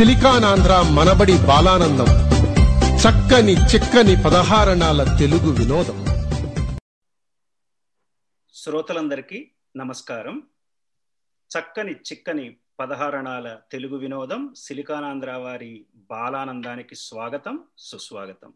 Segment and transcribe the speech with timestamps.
[0.00, 2.04] సిలికానాంధ్ర మనబడి బాలానందం.
[2.96, 6.06] చక్కని చిక్కని పదహారణాల తెలుగు వినోదం.
[8.54, 10.42] శ్రోతలందరికీ నమస్కారం.
[11.58, 18.52] చక్కని చిక్కని పదహారణాల తెలుగు వినోదం సిలికానాంధ్ర వారి బాలానందానికి స్వాగతం సుస్వాగతం.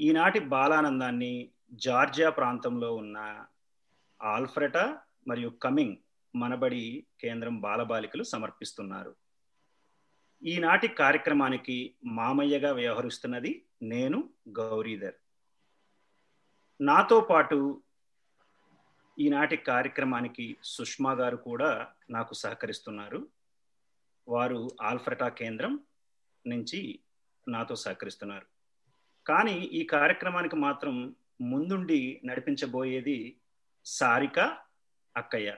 [0.00, 3.44] ఈనాటి బాలానందాన్ని జార్జియా ప్రాంతంలో ఉన్న
[4.22, 4.96] ఆల్ఫ్రెటా
[5.28, 5.96] మరియు కమింగ్
[6.36, 9.21] మనబడి కేంద్రం బాలబాలికలు సమర్పిస్తున్నారు.
[10.44, 15.14] ఈనాటి కార్యక్రమానికి మామయ్యగా వ్యవహరిస్తున్నది నేను గౌరీధర్.
[16.80, 17.82] నాతో పాటు
[19.18, 23.28] ఈనాటి కార్యక్రమానికి సుష్మా గారు కూడా నాకు సహకరిస్తున్నారు.
[24.28, 25.80] వారు ఆల్ఫ్రెటా కేంద్రం
[26.46, 26.98] నుంచి
[27.48, 28.46] నాతో సహకరిస్తున్నారు.
[29.26, 33.36] కానీ ఈ కార్యక్రమానికి మాత్రం ముందుండి నడిపించబోయేది
[33.84, 34.58] సారిక
[35.16, 35.56] అక్కయ్య.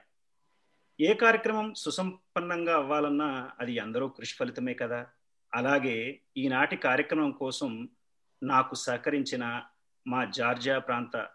[1.01, 5.07] ఏ కార్యక్రమం సుసంపన్నంగా అవ్వాలన్నా అది అందరూ కృషి ఫలితమే కదా.
[5.55, 7.89] అలాగే ఈనాటి కార్యక్రమం కోసం
[8.43, 9.63] నాకు సహకరించిన
[10.07, 11.29] మా జార్జియా ప్రాంత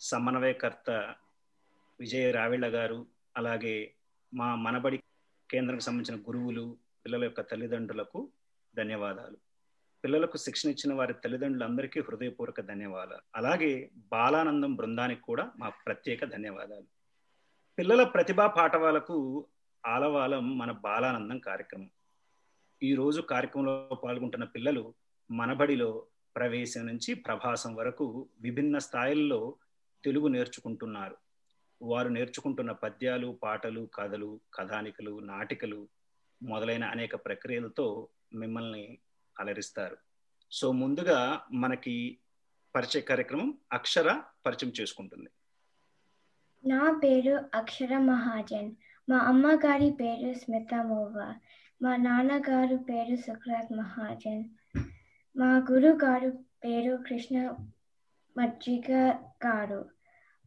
[0.00, 1.14] సమన్వయకర్త
[2.00, 3.06] విజయ రావిళ్ళ గారు
[3.36, 3.94] అలాగే
[4.34, 5.02] మా మనబడి
[5.50, 8.32] కేంద్రంకి సంబంధించిన గురువులు పిల్లల యొక్క తల్లిదండ్రులకు
[8.76, 9.36] ధన్యవాదాలు.
[10.04, 13.22] పిల్లలకు శిక్షణ ఇచ్చిన వారి తల్లిదండ్రులందరికీ హృదయపూర్వక ధన్యవాదాలు.
[13.34, 17.03] అలాగే బాలానందం బృందానికి కూడా మా ప్రత్యేక ధన్యవాదాలు.
[17.78, 19.46] పిల్లల ప్రతిభా పాఠవాలకు
[19.86, 21.90] ఆలవాలం మన బాలానందం కార్యక్రమం.
[22.82, 24.94] ఈరోజు కార్యక్రమంలో పాల్గొంటున్న పిల్లలు
[25.30, 26.06] మనబడిలో
[26.36, 29.56] ప్రవేశం నుంచి ప్రభాసం వరకు విభిన్న స్థాయిల్లో
[30.04, 31.16] తెలుగు నేర్చుకుంటున్నారు.
[31.82, 35.88] వారు నేర్చుకుంటున్న పద్యాలు పాటలు కథలు కథానికలు నాటికలు
[36.42, 38.98] మొదలైన అనేక ప్రక్రియలతో మిమ్మల్ని
[39.40, 39.96] అలరిస్తారు.
[40.52, 42.18] సో ముందుగా మనకి
[42.74, 45.30] పరిచయ కార్యక్రమం అక్షర పరిచయం చేసుకుంటుంది.
[46.66, 48.74] నా పేరు అక్షర మహాజన్.
[49.10, 51.34] మా అమ్మగారి పేరు స్మిత మోవా
[51.82, 54.44] మా నాన్నగారు పేరు సుక్రాత్ మహాజన్.
[55.36, 56.30] మా గురుగారు
[56.64, 57.54] పేరు కృష్ణ
[58.38, 59.14] మజ్జిగ
[59.46, 59.88] గారు.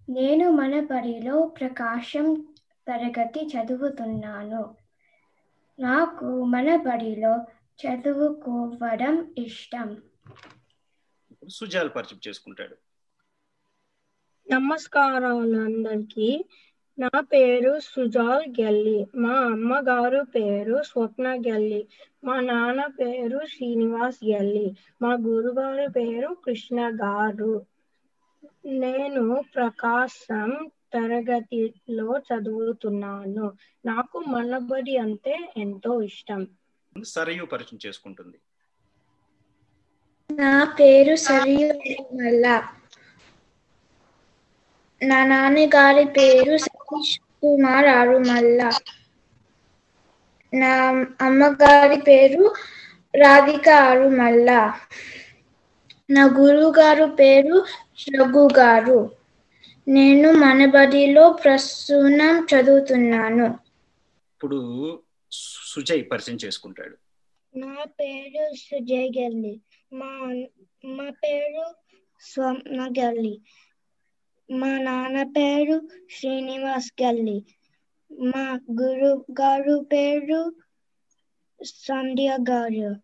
[0.09, 2.47] నేను మన బడిలో ప్రకాశం
[2.87, 4.75] తరగతి చదువుతున్నాను.
[5.79, 7.45] నాకు మన బడిలో
[7.87, 10.01] చదువుకోవడం ఇష్టం.
[11.49, 12.86] సుజాల్ పరిచయం చేసుకుంటాడు.
[14.47, 16.27] నమస్కారాలు అందరికి
[16.97, 18.93] నా పేరు సుజాల్ గెల్లి.
[19.15, 21.81] మా అమ్మగారు పేరు స్వప్న గెల్లి.
[22.23, 24.65] మా నాన్న పేరు శ్రీనివాస్ గెల్లి.
[25.01, 27.53] మా గురుగారు పేరు కృష్ణ గారు.
[28.77, 29.23] నేను
[29.55, 30.49] ప్రకాశం
[30.93, 33.47] తరగతిలో చదువుతున్నాను.
[33.85, 36.41] నాకు మనబడి అంటే ఎంతో ఇష్టం.
[36.95, 38.37] సరయు పరిచయం చేసుకుంటుంది.
[40.29, 41.69] నా పేరు సరియు
[42.13, 42.45] మల్ల
[45.03, 48.71] నా నాన్నగారి పేరు సతీష్ కుమార్ ఆరుమల్ల.
[50.53, 52.53] నా అమ్మగారి పేరు
[53.15, 54.79] రాధిక ఆరుమల్ల.
[56.09, 57.65] నా గురువు గారు పేరు
[58.17, 59.11] రఘు గారు.
[59.87, 63.45] నేను మనబడిలో ప్రస్తుతం చదువుతున్నాను.
[64.33, 65.01] ఇప్పుడు
[65.31, 66.97] సుజయ్ పరిచయం చేసుకుంటాడు.
[67.57, 69.61] నా పేరు సుజయ్ గల్లి.
[69.93, 70.43] మా
[70.85, 71.75] మా పేరు
[72.21, 73.41] స్వప్న గల్లి.
[74.51, 75.89] మా నాన్న పేరు
[76.19, 77.45] శ్రీనివాస్ గల్లి.
[78.11, 80.55] మా గురు గారు పేరు
[81.65, 82.95] సంధ్య గారు.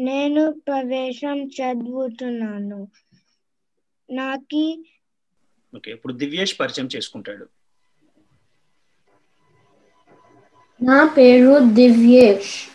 [0.00, 2.88] నేను ప్రవేశం చదువుతున్నాను.
[4.10, 4.84] నాకి
[5.76, 7.48] ఓకే ఇప్పుడు దివ్యేష్ పరిచయం చేసుకుంటాడు.
[10.82, 12.68] నా పేరు దివ్యేష్.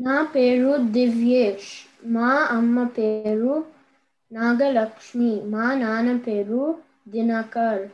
[0.00, 1.72] నా పేరు దివ్యేష్.
[2.04, 3.77] మా అమ్మ పేరు
[4.32, 7.90] నాగలక్ష్మి మా నాన్న పేరు దినకర్.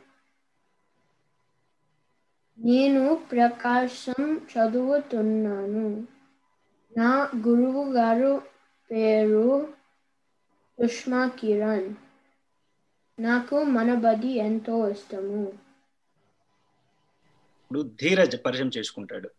[2.58, 6.06] నేను ప్రకాశం చదువుతున్నాను.
[6.96, 8.42] నా గురువు గారు
[8.90, 9.72] పేరు
[10.80, 11.94] సుష్మా కిరణ్.
[13.18, 15.46] నాకు మనబడి ఎంతో ఇష్టము.
[17.62, 19.30] ఇప్పుడు ధీరజ్ పరిచయం చేసుకుంటాడు.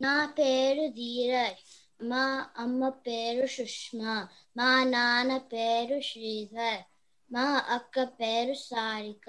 [0.00, 1.83] నా పేరు ధీరజ్.
[2.00, 2.22] మా
[2.56, 4.14] అమ్మ పేరు సుష్మా
[4.56, 6.82] మా నాన్న పేరు శ్రీధర్
[7.30, 7.44] మా
[7.76, 9.28] అక్క పేరు సారిక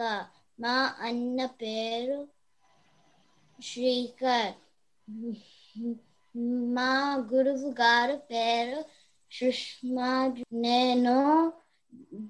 [0.60, 2.20] మా అన్న పేరు
[3.60, 4.54] శ్రీకర్.
[6.76, 6.90] మా
[7.32, 8.80] గురువు గారు పేరు
[9.32, 10.12] సుష్మా.
[10.64, 11.18] నేను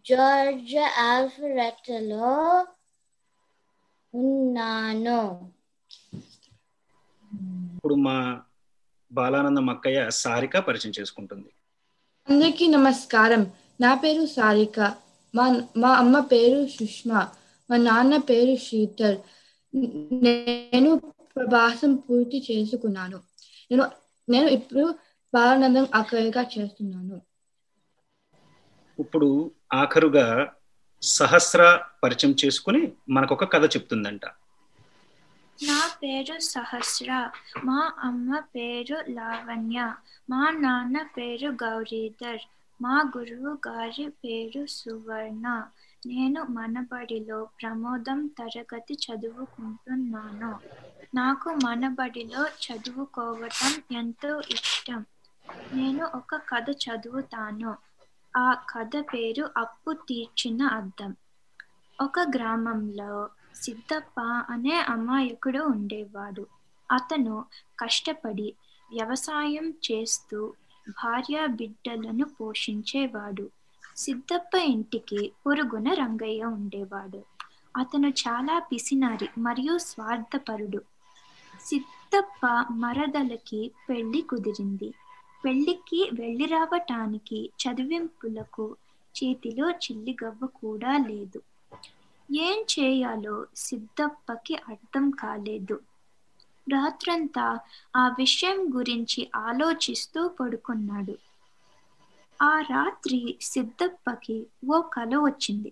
[0.10, 2.34] జార్జ్ ఆల్ఫరెట్లో
[4.14, 5.20] ఉన్నాను.
[7.70, 8.16] ఇప్పుడు మా
[9.12, 11.50] బాలానందం అక్కయ్య సారిక పరిచయం చేసుకుంటుంది.
[12.30, 13.52] అందరికీ నమస్కారం.
[13.82, 14.80] నా పేరు సారిక.
[15.36, 17.30] మా మా అమ్మ పేరు సుష్మా.
[17.70, 19.18] మా నాన్న పేరు శీతల్.
[20.24, 20.96] నేను
[21.36, 23.18] ప్రభాసం పూర్తి చేసుకున్నాను.
[23.72, 23.92] నేను
[24.30, 24.96] నేను ఇప్పుడు
[25.34, 27.22] బాలానందం అక్కయ్యగా చేస్తున్నాను.
[29.00, 30.54] ఇప్పుడు ఆఖరుగా
[31.02, 34.22] సహస్ర పరిచయం చేసుకుని మనకొక కథ చెప్తుందంట.
[35.64, 37.30] నా పేరు సహస్ర
[37.64, 39.94] మా అమ్మ పేరు లావణ్య
[40.30, 42.40] మా నాన్న పేరు గౌరీధర్
[42.82, 45.64] మా గురువు గారి పేరు సువర్ణ.
[46.06, 50.60] నేను మనబడిలో ప్రమోదం తరగతి చదువుకుంటున్నాను.
[51.16, 55.06] నాకు మనబడిలో చదువుకోవటం ఎంతో ఇష్టం.
[55.74, 57.78] నేను ఒక కథ చదువుతాను.
[58.38, 61.16] ఆ కథ పేరు అప్పు తీర్చిన అద్దం.
[62.02, 64.20] ఒక గ్రామంలో సిద్ధప్ప
[64.50, 66.48] అనే అమాయకుడు ఉండేవాడు.
[66.92, 67.46] అతను
[67.80, 68.54] కష్టపడి
[68.92, 70.54] వ్యవసాయం చేస్తూ
[70.90, 73.50] భార్య బిడ్డలను పోషించేవాడు.
[73.98, 77.22] సిద్ధప్ప ఇంటికి పొరుగున రంగయ్య ఉండేవాడు.
[77.78, 80.82] అతను చాలా పిసినారి మరియు స్వార్థపరుడు.
[81.66, 84.94] సిద్ధప్ప మరదలకి పెళ్ళి కుదిరింది.
[85.46, 88.76] పెళ్ళికి వెళ్ళి రావటానికి చదివింపులకు
[89.16, 91.42] చేతిలో చిల్లిగవ్వ కూడా లేదు.
[92.30, 95.78] ఏం చేయాలో సిద్ధప్పకి అర్థం కాలేదు.
[96.68, 97.46] రాత్రంతా
[97.96, 101.16] ఆ విషయం గురించి ఆలోచిస్తూ పడుకున్నాడు.
[102.40, 104.38] ఆ రాత్రి సిద్ధప్పకి
[104.70, 105.72] ఓ కల వచ్చింది.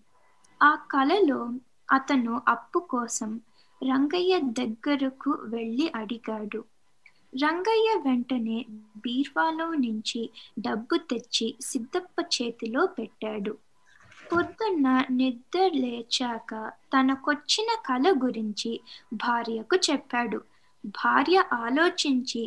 [0.62, 1.40] ఆ కలలో
[1.90, 3.32] అతను అప్పు కోసం
[3.82, 6.62] రంగయ్య దగ్గరకు వెళ్ళి అడిగాడు.
[7.34, 8.58] రంగయ్య వెంటనే
[8.98, 10.22] బీర్వాలో నుంచి
[10.60, 13.54] డబ్బు తెచ్చి సిద్ధప్ప చేతిలో పెట్టాడు.
[14.34, 16.52] పొద్దున్న నిద్ర లేచాక
[16.94, 18.72] తనకొచ్చిన కల గురించి
[19.14, 20.40] భార్యకు చెప్పాడు.
[20.86, 22.44] భార్య ఆలోచించి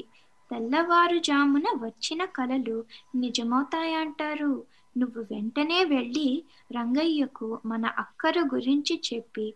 [0.50, 4.52] తెల్లవారుజామున వచ్చిన కలలు నిజమవుతాయంటారు.
[4.96, 6.28] నువ్వు వెంటనే వెళ్ళి
[6.72, 9.46] రంగయ్యకు మన అక్కర గురించి చెప్పి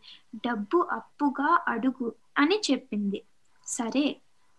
[0.46, 3.20] డబ్బు అప్పుగా అడుగు అని చెప్పింది.
[3.66, 4.06] సరే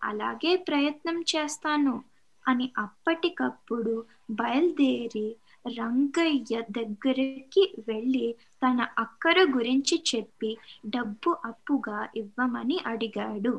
[0.02, 2.04] అలాగే ప్రయత్నం చేస్తాను
[2.46, 5.28] అని అప్పటికప్పుడు బయలుదేరి
[5.66, 8.28] రంగయ్య దగ్గరికి వెళ్ళి
[8.64, 10.52] తన అక్కర గురించి చెప్పి
[10.86, 13.54] డబ్బు అప్పుగా ఇవ్వమని అడిగాడు.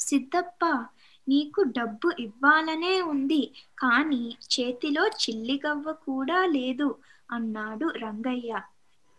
[0.00, 0.64] సిద్ధప్ప
[1.28, 3.42] నీకు డబ్బు ఇవ్వాలనే ఉంది
[3.78, 4.22] కానీ
[4.54, 6.88] చేతిలో చిల్లిగవ్వ కూడా లేదు
[7.30, 8.52] అన్నాడు రంగయ్య.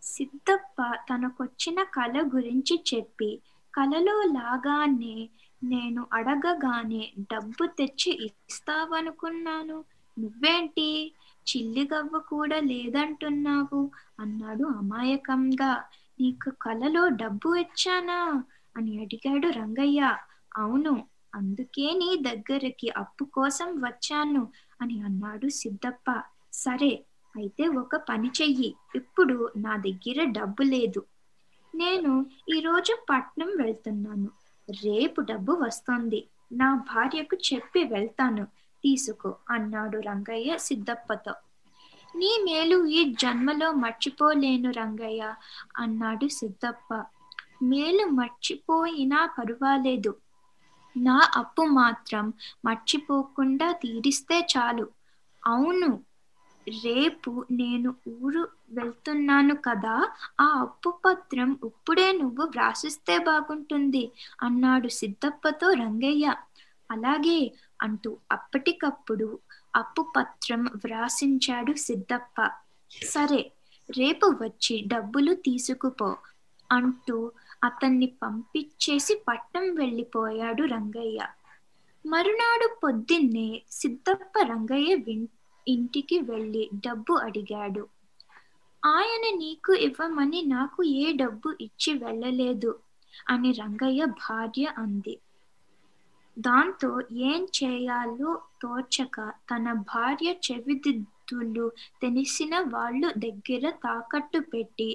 [0.03, 0.77] సిద్ధప్ప
[1.10, 3.29] తనకొచ్చిన కళ గురించి చెప్పి
[3.74, 5.17] కలలో లాగానే
[5.62, 9.77] నేను అడగగానే డబ్బు తెచ్చి ఇస్తావనుకున్నాను.
[10.20, 11.13] నువ్వేంటి?
[11.48, 15.84] చిల్లిగవ్వ కూడా లేదంటున్నావు అన్నాడు అమాయకంగా.
[16.20, 18.44] నీకు కలలో డబ్బు ఇచ్చానా?
[18.78, 20.18] అని అడిగాడు రంగయ్య.
[20.58, 24.51] అవును అందుకే నీ దగ్గరికి అప్పు కోసం వచ్చాను
[24.82, 26.24] అని అన్నాడు సిద్ధప్ప
[26.54, 28.75] సరే అయితే ఒక పని చెయ్యి.
[28.96, 31.06] ఇప్పుడు నా దగ్గర డబ్బు లేదు.
[31.75, 32.25] నేను
[32.56, 34.30] ఈరోజు పట్నం వెళ్తున్నాను.
[34.70, 36.28] రేపు డబ్బు వస్తుంది.
[36.51, 38.48] నా భార్యకు చెప్పి వెళ్తాను.
[38.84, 41.34] తీసుకో అన్నాడు రంగయ్య సిద్ధప్పతో.
[42.16, 45.24] నీ మేలు ఈ జన్మలో మర్చిపోలేను రంగయ్య
[45.78, 46.90] అన్నాడు సిద్ధప్ప.
[47.64, 50.12] మేలు మర్చిపోయినా పర్వాలేదు.
[50.96, 52.26] నా అప్పు మాత్రం
[52.66, 54.86] మర్చిపోకుండా తీరిస్తే చాలు.
[55.44, 55.90] అవును
[56.68, 59.96] రేపు నేను ఊరు వెళ్తున్నాను కదా
[60.40, 64.04] ఆ అప్పు పత్రం ఇప్పుడే నువ్వు వ్రాసిస్తే బాగుంటుంది
[64.42, 66.26] అన్నాడు సిద్ధప్పతో రంగయ్య.
[66.90, 67.40] అలాగే
[67.82, 69.40] అంటూ అప్పటికప్పుడు
[69.76, 72.50] అప్పు పత్రం వ్రాసించాడు సిద్ధప్ప
[73.04, 73.52] సరే
[73.98, 76.18] రేపు వచ్చి డబ్బులు తీసుకుపో
[76.72, 77.32] అంటూ
[77.64, 81.28] అతన్ని పంపించేసి పట్నం వెళ్ళిపోయాడు రంగయ్య.
[82.06, 84.98] మరునాడు పొద్దున్నే సిద్ధప్ప రంగయ్య
[85.68, 87.88] ఇంటికి వెళ్ళి డబ్బు అడిగాడు.
[88.86, 92.80] ఆయన నీకు ఇవ్వమని నాకు ఏ డబ్బు ఇచ్చి వెళ్ళలేదు
[93.30, 95.20] అని రంగయ్య భార్య అంది.
[96.39, 96.89] దాంతో
[97.29, 98.31] ఏం చేయాలో
[98.62, 99.15] తోచక
[99.50, 101.65] తన భార్య చెవిదిద్దులు
[102.01, 104.89] తెలిసిన వాళ్ళు దగ్గర తాకట్టు పెట్టి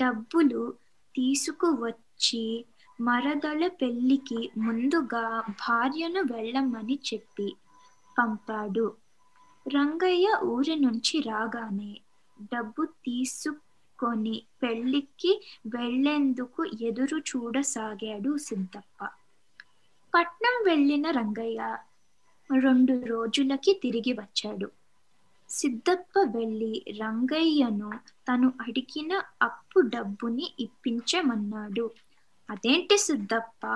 [0.00, 0.62] డబ్బులు
[1.14, 2.44] తీసుకువచ్చి
[2.98, 5.24] మరదల పెళ్ళికి ముందుగా
[5.62, 7.48] భార్యను వెళ్ళమని చెప్పి
[8.16, 8.86] పంపాడు.
[9.66, 11.92] రంగయ్య ఊరి నుంచి రాగానే
[12.52, 15.32] డబ్బు తీసుకొని పెళ్ళికి
[15.68, 18.98] వెళ్ళేందుకు ఎదురు చూడసాగాడు సిద్ధప్ప.
[20.14, 21.76] పట్నం వెళ్ళిన రంగయ్య
[22.50, 24.68] రెండు రోజులకి తిరిగి వచ్చాడు.
[25.50, 27.90] సిద్ధప్ప వెళ్ళి రంగయ్యను
[28.28, 31.90] తను అడిగిన అప్పు డబ్బుని ఇప్పించమన్నాడు.
[32.50, 33.66] అదేంటి సిద్ధప్ప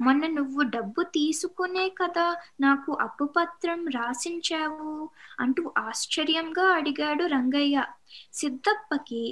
[0.00, 5.08] మొన్న నువ్వు డబ్బు తీసుకునే కదా నాకు అప్పు పత్రం రాసించావు
[5.40, 7.84] అంటూ ఆశ్చర్యంగా అడిగాడు రంగయ్య.
[8.32, 9.22] సిద్ధప్పకి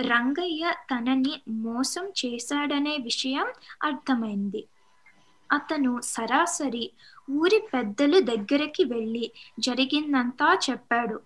[0.00, 3.46] రంగయ్య తనని మోసం చేశాడనే విషయం
[3.82, 4.62] అర్థమైంది.
[5.50, 6.84] అతను సరాసరి
[7.32, 9.24] ఊరి పెద్దలు దగ్గరికి వెళ్ళి
[9.60, 11.16] జరిగిందంతా చెప్పాడు.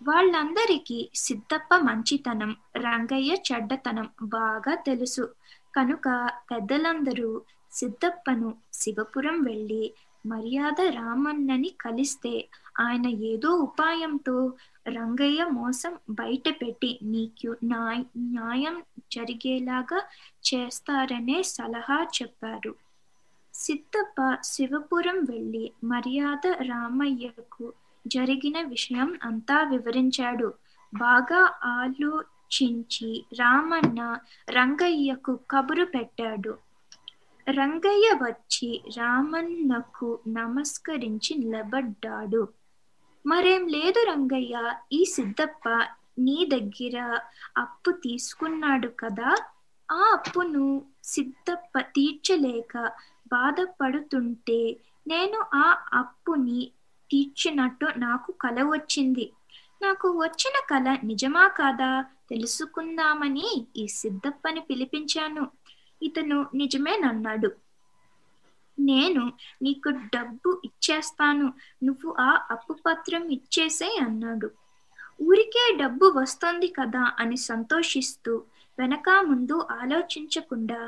[0.00, 5.24] వాళ్ళందరికీ సిద్ధప్ప మంచితనం రంగయ్య చెడ్డతనం బాగా తెలుసు.
[5.76, 6.06] కనుక
[6.50, 7.30] పెద్దలందరూ
[7.72, 9.84] సిద్ధప్పను శివపురం వెళ్ళి
[10.24, 12.34] మర్యాద రామన్నని కలిస్తే
[12.80, 14.36] ఆయన ఏదో ఉపాయంతో
[14.88, 18.76] రంగయ్య మోసం బయట పెట్టి నీకు న్యాయం
[19.12, 20.00] జరిగేలాగా
[20.44, 22.72] చేస్తారనే సలహా చెప్పారు.
[23.54, 27.72] సిద్ధప్ప శివపురం వెళ్ళి మర్యాద రామయ్యకు
[28.06, 30.54] జరిగిన విషయం అంతా వివరించాడు.
[30.94, 34.18] బాగా ఆలోచించి రామన్న
[34.50, 36.58] రంగయ్యకు కబురు పెట్టాడు.
[37.50, 42.48] రంగయ్య వచ్చి రామన్నకు నమస్కరించి నిలబడ్డాడు.
[43.26, 45.68] మరేం లేదు రంగయ్య ఈ సిద్ధప్ప
[46.18, 47.18] నీ దగ్గర
[47.56, 49.36] అప్పు తీసుకున్నాడు కదా
[49.90, 52.92] ఆ అప్పును సిద్ధప్ప తీర్చలేక
[53.32, 54.60] బాధపడుతుంటే
[55.06, 56.60] నేను ఆ అప్పుని
[57.10, 59.26] తీర్చినట్టు నాకు కల వచ్చింది.
[59.82, 61.90] నాకు వచ్చిన కల నిజమా కాదా
[62.30, 65.44] తెలుసుకుందామని ఈ సిద్ధప్పని పిలిపించాను.
[66.02, 67.50] ఇతను నిజమేనన్నాడు
[68.78, 69.24] నేను
[69.62, 71.46] నీకు డబ్బు ఇచ్చేస్తాను.
[71.82, 74.48] నువ్వు ఆ అప్పు పత్రం ఇచ్చేసే అన్నాడు.
[75.22, 78.32] ఊరికే డబ్బు వస్తుంది కదా అని సంతోషిస్తూ
[78.78, 80.80] వెనక ముందు ఆలోచించకుండా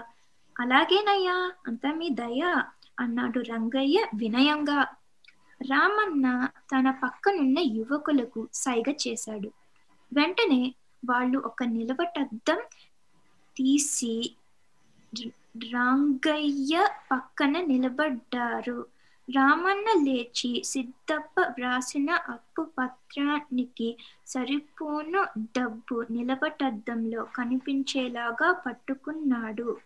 [0.60, 2.62] అలాగేనయ్యా అంతా మీ దయ
[3.00, 4.86] అన్నాడు రంగయ్య వినయంగా.
[5.60, 9.50] రామన్న తన పక్కనున్న యువకులకు సైగ చేశాడు.
[10.12, 12.60] వెంటనే వాళ్ళు ఒక నిలబటద్దం
[13.56, 14.36] తీసి
[15.74, 18.86] రంగయ్య పక్కన నిలబడ్డారు.
[19.28, 23.96] రామన్న లేచి సిద్ధప్ప వ్రాసిన అప్పు పత్రానికి
[24.26, 29.76] సరిపోను డబ్బు నిలబటద్దంలో కనిపించేలాగా పట్టుకున్నాడు.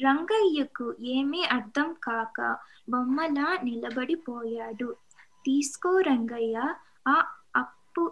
[0.00, 2.38] రంగయ్యకు ఏమీ అర్థం కాక
[2.88, 4.88] బొమ్మలా నిలబడిపోయాడు
[5.44, 6.56] తీసుకో రంగయ్య
[7.06, 7.16] ఆ
[7.56, 8.04] అప్పు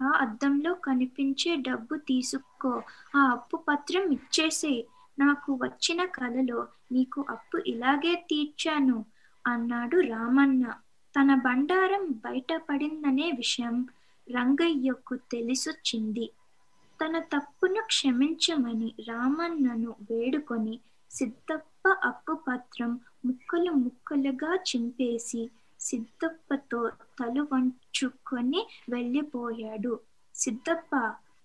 [0.00, 2.72] ఆ అద్దంలో కనిపించే డబ్బు తీసుకో
[3.14, 4.72] ఆ అప్పు పత్రం ఇచ్చేసే.
[5.18, 6.60] నాకు వచ్చిన కలలో
[6.92, 8.98] నీకు అప్పు ఇలాగే తీర్చాను
[9.44, 10.64] అన్నాడు రామన్న.
[11.14, 13.76] తన బండారం బయటపడిందనే విషయం
[14.28, 16.26] రంగయ్యకు తెలిసొచ్చింది.
[17.00, 20.74] తన తప్పును క్షమించమని రామన్నను వేడుకొని
[21.10, 22.92] సిద్ధప్ప అప్పు పత్రం
[23.24, 25.42] ముక్కలు ముక్కలుగా చింపేసి
[25.80, 26.80] సిద్ధప్పతో
[27.18, 29.94] తలు వంచుకొని వెళ్ళిపోయాడు.
[30.34, 30.92] సిద్ధప్ప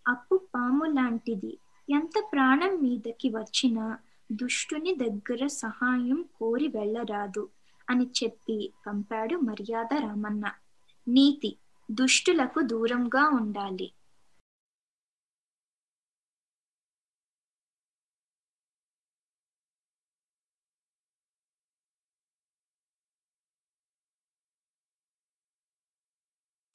[0.06, 1.52] అప్పు పాము లాంటిది.
[1.90, 3.86] ఎంత ప్రాణం మీదకి వచ్చినా
[4.32, 7.44] దుష్టుని దగ్గర సహాయం కోరి వెళ్ళరాదు
[7.90, 10.46] అని చెప్పి పంపాడు మర్యాద రామన్న.
[11.08, 11.52] నీతి
[11.90, 13.88] దుష్టులకు దూరంగా ఉండాలి.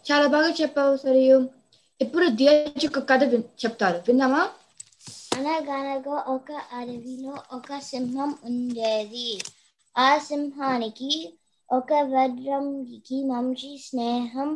[0.08, 1.36] చాలా బాగా చెప్పావు సరియు.
[2.00, 3.22] ఇప్పుడు ధీరజ్ ఒక కథ
[3.62, 3.98] చెప్తారు.
[4.06, 4.42] విందామా
[5.36, 9.30] అనగనగా ఒక అడవిలో ఒక సింహం ఉండేది.
[9.96, 11.10] ఆ సింహానికి
[11.68, 14.50] ఒక వజ్రంగికి మంచి స్నేహం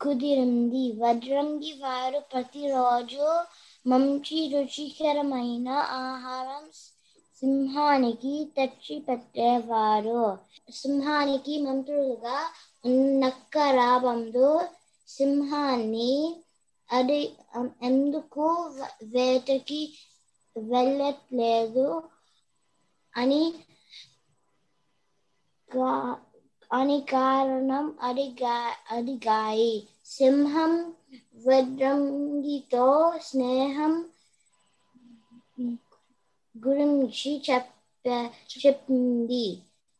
[0.00, 0.84] కుదిరింది.
[0.98, 3.26] వజ్రంగి వారు ప్రతిరోజు
[3.86, 5.68] మంచి రుచికరమైన
[6.02, 6.64] ఆహారం
[7.42, 10.22] సింహానికి తెచ్చి పెట్టేవారు
[10.74, 12.36] సింహానికి మంత్రులుగా
[13.20, 14.48] నక్క రాబందు
[15.08, 16.12] సింహాన్ని
[16.90, 17.20] అది
[17.82, 18.46] ఎందుకు
[19.12, 19.82] వేటకి
[20.56, 21.88] వెళ్ళట్లేదు
[23.14, 23.42] అని
[26.70, 28.54] అని కారణం అడిగా
[28.90, 29.74] అడిగాయి.
[30.10, 30.72] సింహం
[31.38, 32.86] వడ్రంగితో
[33.26, 33.94] స్నేహం
[36.54, 38.06] గురించి చెప్ప
[38.54, 39.44] చెప్పింది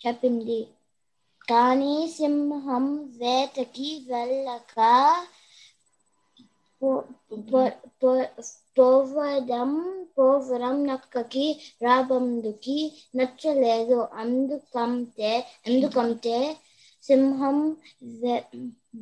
[0.01, 0.61] చెప్పింది.
[2.15, 2.87] సింహం
[3.19, 4.77] వేటకి వెళ్ళక
[6.83, 7.07] పో-
[7.43, 8.31] పో- పో-
[8.77, 9.71] పోవడం
[10.17, 11.47] పోవడం నక్కకి
[11.83, 12.79] రాబందుకి
[13.17, 15.33] నచ్చలేదు అందుకంటే
[15.69, 16.37] ఎందుకంటే
[17.05, 17.59] సింహం
[18.21, 18.47] వే-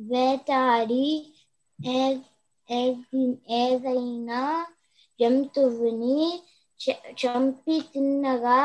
[0.09, 1.05] వేటాడి
[1.79, 2.21] ఏ-
[2.69, 3.05] ఏ-
[3.59, 4.41] ఏదైనా
[5.19, 6.17] జంతువుని
[6.79, 8.59] చ- చంపి తిన్నగా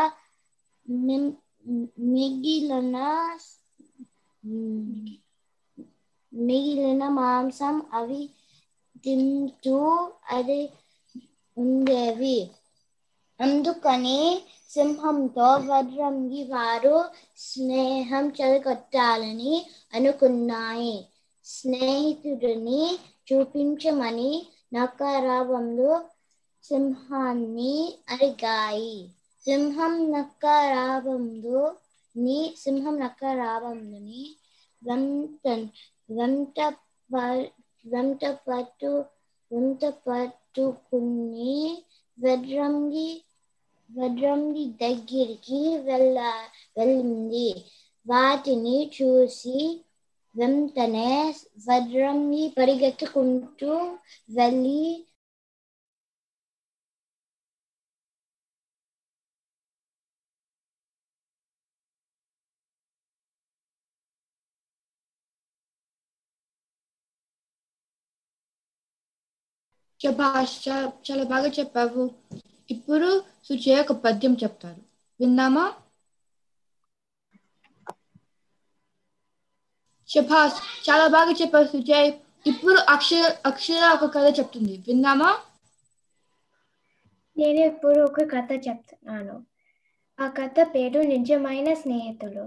[0.86, 1.36] మిం-
[2.10, 2.96] మిగిలిన
[6.32, 8.28] మిగిలిన మాంసం అవి
[9.04, 9.78] తింటూ
[10.30, 10.68] అది
[11.56, 12.38] ఉండేవి.
[13.40, 14.20] అందుకని
[14.70, 17.04] సింహంతో వడ్రంగి వారు
[17.38, 20.96] స్నేహం చెడగొట్టాలని అనుకున్నాయి.
[21.44, 22.98] స్నేహితుడిని
[23.32, 26.04] చూపించమని నకారావంలో
[26.64, 27.74] సింహాన్ని
[28.08, 28.96] అడిగాయి
[29.46, 30.44] సింహం నక్క
[32.16, 34.22] నీ సింహం నక్క రాబందుని
[34.82, 35.44] వెంట
[36.10, 36.58] వెంట
[37.10, 37.50] ప-
[37.84, 38.92] వెంట పట్టు
[39.50, 41.56] వెంట పట్టుకుని
[42.18, 43.08] వెడ్రంగి
[43.90, 46.16] వెడ్రంగి దగ్గరికి వెళ్ళ
[46.76, 47.48] వెళ్ళింది.
[48.06, 49.58] వాటిని చూసి
[50.34, 51.10] వెంటనే
[51.66, 53.70] వడ్రంగి పరిగెత్తుకుంటూ
[54.30, 54.82] వెళ్ళి
[70.06, 72.10] శభాష్ చాలా చాలా బాగా చెప్పావు.
[72.70, 73.08] ఇప్పుడు
[73.44, 74.82] సుజయ్ ఒక పద్యం చెప్తారు.
[75.20, 75.72] విందామా
[80.08, 82.12] శభాష్ చాలా బాగా చెప్పావు సుజయ్
[82.46, 84.84] ఇప్పుడు అక్షర అక్షర ఒక కథ చెప్తుంది.
[84.86, 85.30] విందామా
[87.36, 89.46] నేను ఇప్పుడు ఒక కథ చెప్తున్నాను.
[90.18, 92.44] ఆ కథ పేరు నిజమైన స్నేహితులు.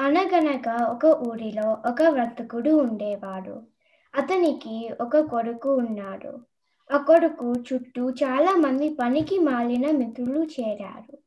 [0.00, 3.62] అనగనగా ఒక ఊరిలో ఒక వర్తకుడు ఉండేవాడు.
[4.14, 6.32] అతనికి ఒక కొడుకు ఉన్నాడు.
[6.92, 11.18] ఆ కొడుకు చుట్టూ చాలా మంది పనికి మాలిన మిత్రులు చేరారు.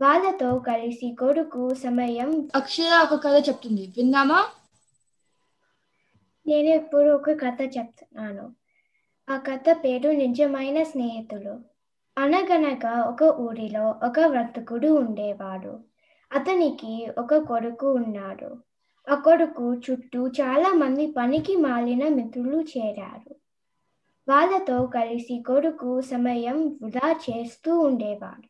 [0.00, 3.92] వాళ్ళతో కలిసి కొడుకు సమయం అక్షర ఒక కథ చెప్తుంది.
[3.96, 4.50] విందామా?
[6.46, 8.54] నేను ఇప్పుడు ఒక కథ చెప్తున్నాను.
[9.30, 11.60] ఆ కథ పేరు నిజమైన స్నేహితులు.
[12.18, 15.80] అనగనగా ఒక ఊరిలో ఒక వర్తకుడు ఉండేవాడు.
[16.32, 18.56] అతనికి ఒక కొడుకు ఉన్నాడు.
[19.08, 23.37] ఆ కొడుకు చుట్టూ చాలా మంది పనికి మాలిన మిత్రులు చేరారు.
[24.28, 28.48] వాళ్ళతో కలిసి కొడుకు సమయం వృధా చేస్తూ ఉండేవాడు.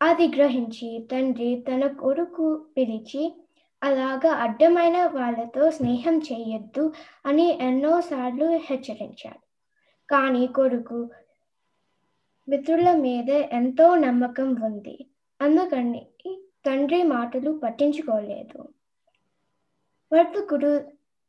[0.00, 3.32] అది గ్రహించి తండ్రి తన కొడుకు పిలిచి
[3.82, 6.92] అలాగా అడ్డమైన వాళ్ళతో స్నేహం చేయొద్దు
[7.26, 9.42] అని ఎన్నోసార్లు హెచ్చరించాడు.
[10.08, 11.10] కానీ కొడుకు
[12.48, 15.06] మిత్రుల మీద ఎంతో నమ్మకం ఉంది.
[15.40, 16.06] అందుకని
[16.66, 18.68] తండ్రి మాటలు పట్టించుకోలేదు.
[20.12, 20.78] వర్తకుడు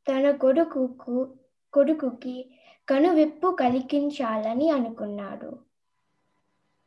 [0.08, 1.34] తన కొడుకుకు
[1.74, 2.36] కొడుకుకి
[2.90, 5.60] కనువిప్పు కలిగించాలని అనుకున్నాడు.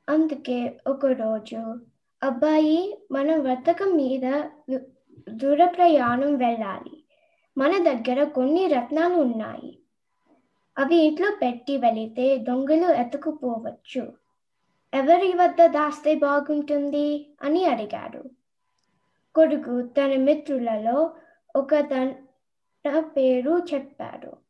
[0.09, 1.81] అందుకే ఒకరోజు
[2.23, 4.45] అబ్బాయి మనం వర్తకం మీద
[5.29, 7.05] దూర ప్రయాణం వెళ్ళాలి.
[7.59, 9.79] మన దగ్గర కొన్ని రత్నాలు ఉన్నాయి.
[10.79, 14.13] అవి ఇంట్లో పెట్టి వెళితే దొంగలు ఎత్తుకుపోవచ్చు.
[14.95, 17.31] ఎవరి వద్ద దాస్తే బాగుంటుంది?
[17.43, 18.23] అని అడిగాడు.
[19.35, 21.17] కొడుకు తన మిత్రులలో
[21.57, 24.46] ఒక తన పేరు చెప్పాడు.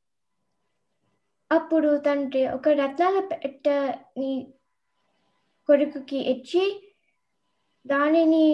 [1.50, 4.52] అప్పుడు తండ్రి ఒక రత్నాల పెట్టని
[5.68, 6.64] కొడుకుకి ఇచ్చి
[7.86, 8.46] దానిని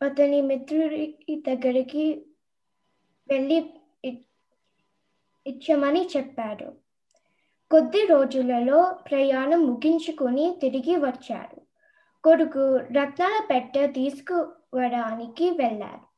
[0.00, 1.04] అతని మిత్రుడి
[1.38, 2.04] దగ్గరికి
[3.28, 3.58] వెళ్ళి
[4.04, 4.26] ఇ-
[5.46, 6.68] ఇచ్చమని చెప్పాడు.
[7.70, 11.58] కొద్ది రోజులలో ప్రయాణం ముగించుకొని తిరిగి వచ్చాడు.
[12.24, 16.11] కొడుకు రత్నాల పెట్టె తీసుకువడానికి వెళ్ళారు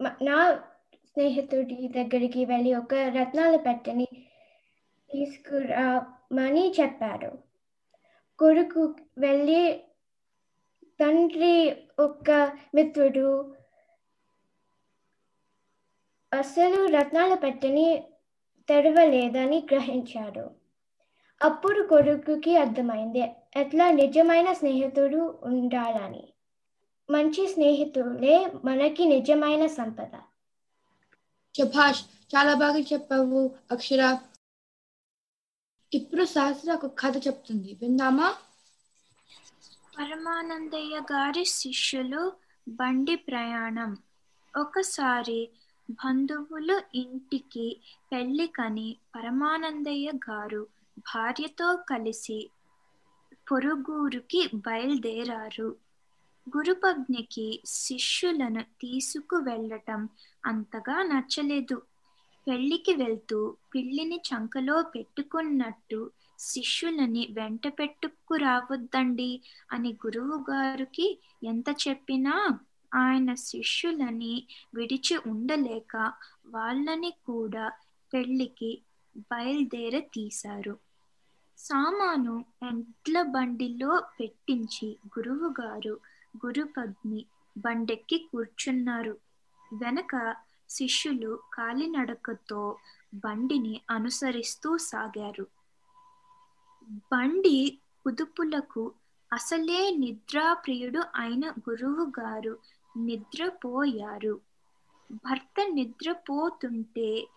[0.00, 0.38] నా
[1.06, 4.08] స్నేహితుడి దగ్గరికి వెళ్ళి ఒక రత్నాల పెట్టని
[5.10, 7.38] తీసుకురామని చెప్పారు
[8.38, 8.82] కొడుకు
[9.18, 9.62] వెళ్ళి
[11.00, 11.56] తండ్రి
[11.98, 12.30] ఒక
[12.74, 13.28] మిత్రుడు
[16.32, 17.88] అసలు రత్నాల పెట్టని
[18.68, 20.50] తెరవలేదని గ్రహించాడు.
[21.40, 23.20] అప్పుడు కొడుకుకి అర్థమైంది
[23.56, 26.24] ఎట్లా నిజమైన స్నేహితుడు ఉండాలని.
[27.10, 30.20] మంచి స్నేహితులే మనకి నిజమైన సంపద.
[31.56, 32.04] శభాష్
[32.36, 34.18] చాలా బాగా చెప్పావు అక్షర.
[35.94, 37.78] ఇప్పుడు సహస్ర ఒక కథ చెప్తుంది.
[37.82, 38.36] విందామా?
[39.98, 42.32] పరమానందయ్య గారి శిష్యులు
[42.68, 43.96] బండి ప్రయాణం.
[44.58, 45.50] ఒకసారి
[45.90, 47.80] బంధువుల ఇంటికి
[48.12, 50.66] పెళ్ళికని పరమానందయ్య గారు
[50.98, 52.50] భార్యతో కలిసి
[53.52, 55.85] పొరుగురికి బయలుదేరారు.
[56.46, 60.08] గురుపజ్ఞకి శిష్యులను తీసుకు వెళ్ళటం
[60.46, 61.82] అంతగా నచ్చలేదు.
[62.46, 72.58] పెళ్ళికి వెళ్తూ పిల్లిని చంకలో పెట్టుకున్నట్టు శిష్యులని వెంట పెట్టుకురావద్దండి అని గురువు గారికి ఎంత చెప్పినా
[72.94, 74.34] ఆయన శిష్యులని
[74.74, 76.12] విడిచి ఉండలేక
[76.46, 77.72] వాళ్ళని కూడా
[78.12, 78.82] పెళ్ళికి
[79.16, 80.74] బయలుదేర తీశారు.
[81.58, 85.94] సామాను ఎడ్ల బండిలో పెట్టించి గురువుగారు
[86.44, 87.26] గారు
[87.58, 89.18] బండెక్కి కూర్చున్నారు.
[89.72, 90.36] వెనక
[90.70, 92.78] శిష్యులు కాలినడకతో
[93.14, 95.46] బండిని అనుసరిస్తూ సాగారు.
[97.12, 98.92] బండి కుదుపులకు
[99.32, 102.58] అసలే నిద్రాప్రియుడు అయిన గురువు గారు
[102.96, 104.40] నిద్రపోయారు.
[105.10, 107.28] భర్త నిద్రపోతుంటే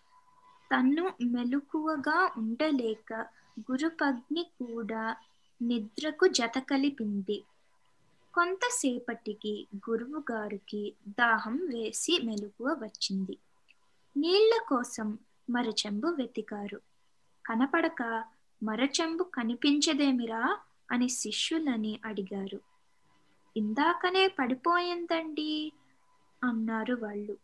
[0.72, 3.14] తను మెలకువగా ఉండలేక
[3.60, 5.16] గురుపగ్ని కూడా
[5.62, 7.44] నిద్రకు జత కలిపింది
[8.34, 13.38] కొంతసేపటికి గురువు గారికి దాహం వేసి మెలకువ వచ్చింది.
[14.18, 15.18] నీళ్ళ కోసం
[15.50, 16.82] మరచెంబు వెతికారు.
[17.46, 18.24] కనపడక
[18.64, 20.60] మరచెంబు కనిపించదేమిరా
[20.92, 22.60] అని శిష్యులని అడిగారు.
[23.58, 25.72] ఇందాకనే పడిపోయిందండి
[26.44, 27.38] అన్నారు వాళ్ళు.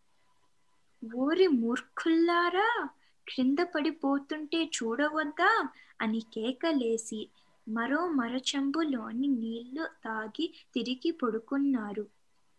[1.15, 2.89] ఊరి మూర్ఖుల్లారా?
[3.29, 5.69] క్రింద పడిపోతుంటే చూడవద్దా?
[6.01, 7.29] అని కేకలేసి
[7.69, 12.07] మరో మరచెంబులోని నీళ్ళు తాగి తిరిగి పడుకున్నారు.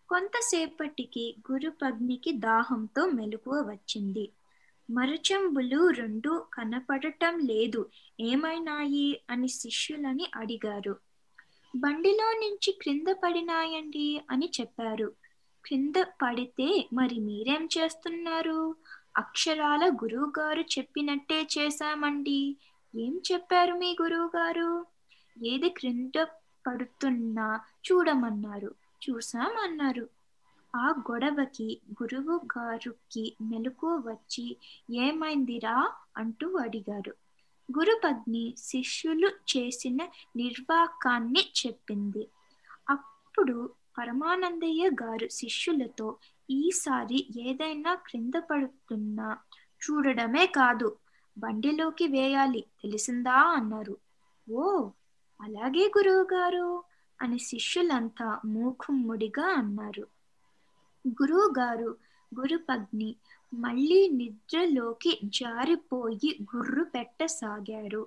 [0.09, 4.33] కొంతసేపటికి గురుపగ్నికి దాహంతో మెలకువ వచ్చింది.
[4.91, 7.91] మరచెంబులు రెండు కనపడటం లేదు.
[8.21, 9.21] ఏమైనాయి?
[9.31, 10.97] అని శిష్యులని అడిగారు.
[11.77, 14.21] బండిలో నుంచి క్రింద పడినాయండి?
[14.31, 15.13] అని చెప్పారు.
[15.65, 18.77] క్రింద పడితే మరి మీరేం చేస్తున్నారు?
[19.17, 22.57] అక్షరాల గురువుగారు చెప్పినట్టే చేశామండి.
[22.97, 24.87] ఏం చెప్పారు మీ గురువుగారు?
[25.45, 26.27] ఏది క్రింద
[26.67, 27.61] పడుతున్నా
[27.93, 28.75] చూడమన్నారు.
[29.09, 30.09] చూసామన్నారు
[30.77, 34.57] ఆ గొడవకి గురువు గారికి మెలకు వచ్చి
[34.91, 37.15] ఏమైందిరా అంటూ అడిగారు.
[37.79, 42.29] గురుపగ్ని శిష్యులు చేసిన నిర్వాకాన్ని చెప్పింది.
[42.89, 46.17] అప్పుడు పరమానందయ్య గారు శిష్యులతో
[46.51, 49.39] ఈసారి ఏదైనా క్రింద పడుతున్నా
[49.83, 50.97] చూడడమే కాదు
[51.39, 53.33] బండిలోకి వేయాలి తెలిసిందా?
[53.33, 53.97] అన్నారు.
[54.51, 54.91] ఓ
[55.41, 56.69] అలాగే గురువుగారు
[57.21, 60.07] అని శిష్యులంతా మూకుమ్ముడిగా అన్నారు.
[61.09, 61.97] గురువుగారు
[62.33, 63.17] గురుపగ్ని
[63.55, 68.03] మళ్ళీ నిద్రలోకి జారిపోయి గుర్రు పెట్టసాగారు.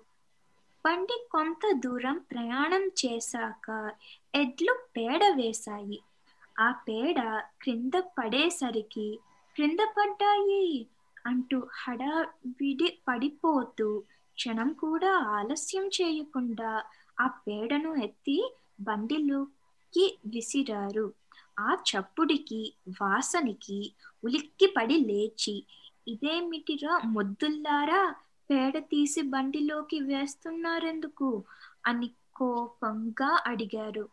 [0.86, 3.68] బండి కొంత దూరం ప్రయాణం చేశాక
[4.36, 6.00] ఎడ్లు పేడ వేశాయి.
[6.60, 7.20] ఆ పేడ
[7.62, 9.20] క్రింద పడేసరికి
[9.56, 10.88] క్రింద పడ్డాయి
[11.26, 13.88] అంటూ హడావిడి పడిపోతూ
[14.38, 16.72] క్షణం కూడా ఆలస్యం చేయకుండా
[17.20, 18.38] ఆ పేడను ఎత్తి
[18.80, 21.06] బండిలోకి విసిరారు.
[21.60, 22.62] ఆ చప్పుడికి
[23.00, 23.80] వాసనికి
[24.24, 25.56] ఉలిక్కి పడి లేచి
[26.08, 28.04] ఇదేమిటిరా మొద్దుల్లారా?
[28.50, 31.30] పేడ తీసి బండిలోకి వేస్తున్నారెందుకు
[31.86, 34.06] అని కోపంగా అడిగారు.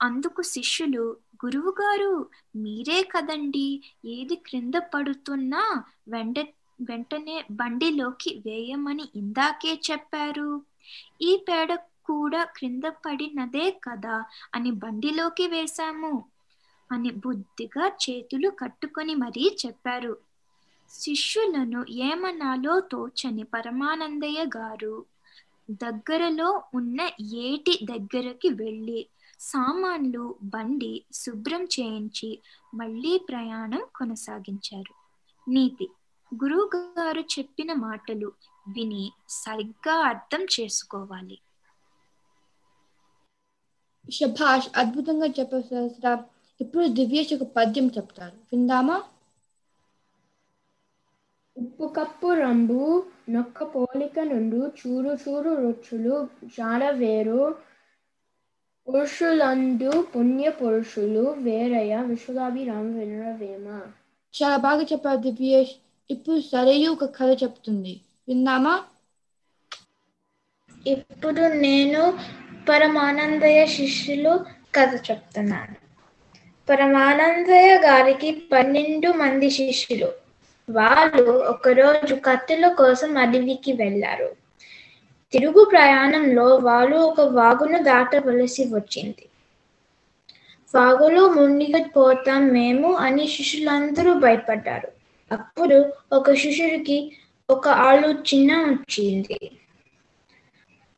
[0.00, 1.04] అందుకు శిష్యులు
[1.42, 2.10] గురువుగారు
[2.56, 3.68] మీరే కదండి?
[4.08, 5.62] ఏది క్రింద పడుతున్నా
[6.08, 6.36] వెంట
[6.80, 10.48] వెంటనే బండిలోకి వేయమని ఇందాకే చెప్పారు.
[11.22, 16.24] ఈ పేడ కూడా క్రింద పడినదే కదా అని బండిలోకి వేశాము
[16.90, 20.18] అని బుద్ధిగా చేతులు కట్టుకొని మరీ చెప్పారు.
[20.90, 25.06] శిష్యులను ఏమనాలో తోచని పరమానందయ్య గారు
[25.70, 27.00] దగ్గరలో ఉన్న
[27.34, 29.00] ఏటి దగ్గరకి వెళ్ళి
[29.40, 32.30] సామాన్లు బండి శుభ్రం చేయించి
[32.74, 34.94] మళ్ళీ ప్రయాణం కొనసాగించారు.
[35.48, 35.86] నీతి
[36.32, 38.28] గురువు గారు చెప్పిన మాటలు
[38.68, 41.38] విని సరిగ్గా అర్థం చేసుకోవాలి.
[44.08, 46.06] శభాష్ అద్భుతంగా చెప్పారు సహస్ర.
[46.60, 48.36] ఇప్పుడు దివ్యేష్ ఒక పద్యం చెప్తారు.
[48.52, 48.96] విందామా?
[51.56, 52.82] ఉప్పు కప్పు రంబు
[53.30, 57.42] నొక్క పోలిక నుండు చూరు చూరు రుచులు జాడ వేరు
[58.86, 63.66] పురుషులందు పుణ్య పురుషులు వేరయ్య విశ్వదాభిరామ వినరవేమ
[64.34, 65.74] చాలా బాగా చెప్పారు దివ్యేష్.
[66.10, 68.00] ఇప్పుడు సరయు ఒక కథ చెప్తుంది.
[68.28, 68.84] విందామా?
[70.86, 72.18] ఇప్పుడు నేను
[72.68, 75.74] పరమానందయ్య శిష్యులు కథ చెప్తున్నాను.
[76.70, 80.12] పరమానందయ్య గారికి పన్నెండు మంది శిష్యులు.
[80.70, 84.36] వాళ్ళు ఒకరోజు కత్తుల కోసం అడవికి వెళ్ళారు.
[85.32, 89.28] తిరుగు ప్రయాణంలో వాళ్ళు ఒక వాగును దాటవలసి వచ్చింది.
[90.74, 95.01] వాగులో మునిగిపోతాం మేము అని శిష్యులందరూ భయపడ్డారు.
[95.32, 97.16] అప్పుడు ఒక శిష్యుడికి
[97.50, 99.38] ఒక ఆలోచన వచ్చింది.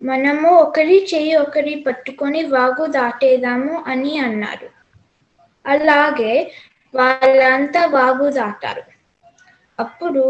[0.02, 4.68] మనము ఒకరి చెయ్యి ఒకరి పట్టుకొని వాగు దాటేదాము అని అన్నారు.
[5.66, 6.52] అలాగే
[6.94, 8.82] వాళ్ళంతా వాగు దాటారు.
[9.80, 10.24] అప్పుడు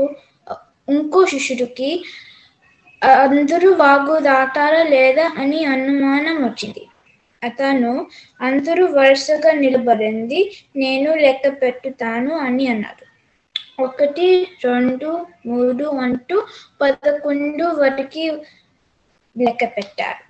[0.89, 2.05] ఇంకో శిష్యుడికి
[3.03, 5.35] అందరూ వాగు దాటారా లేదా?
[5.39, 6.83] అని అనుమానం వచ్చింది.
[7.43, 8.07] అతను
[8.41, 10.41] అందరూ వరుసగా నిలబడింది
[10.77, 13.04] నేను లెక్క పెట్టుతాను అని అన్నారు.
[13.79, 14.27] ఒకటి
[14.65, 15.11] రెండు
[15.47, 16.37] మూడు అంటూ
[16.81, 18.27] పదకొండు వరకు
[19.37, 20.23] లెక్క పెట్టారు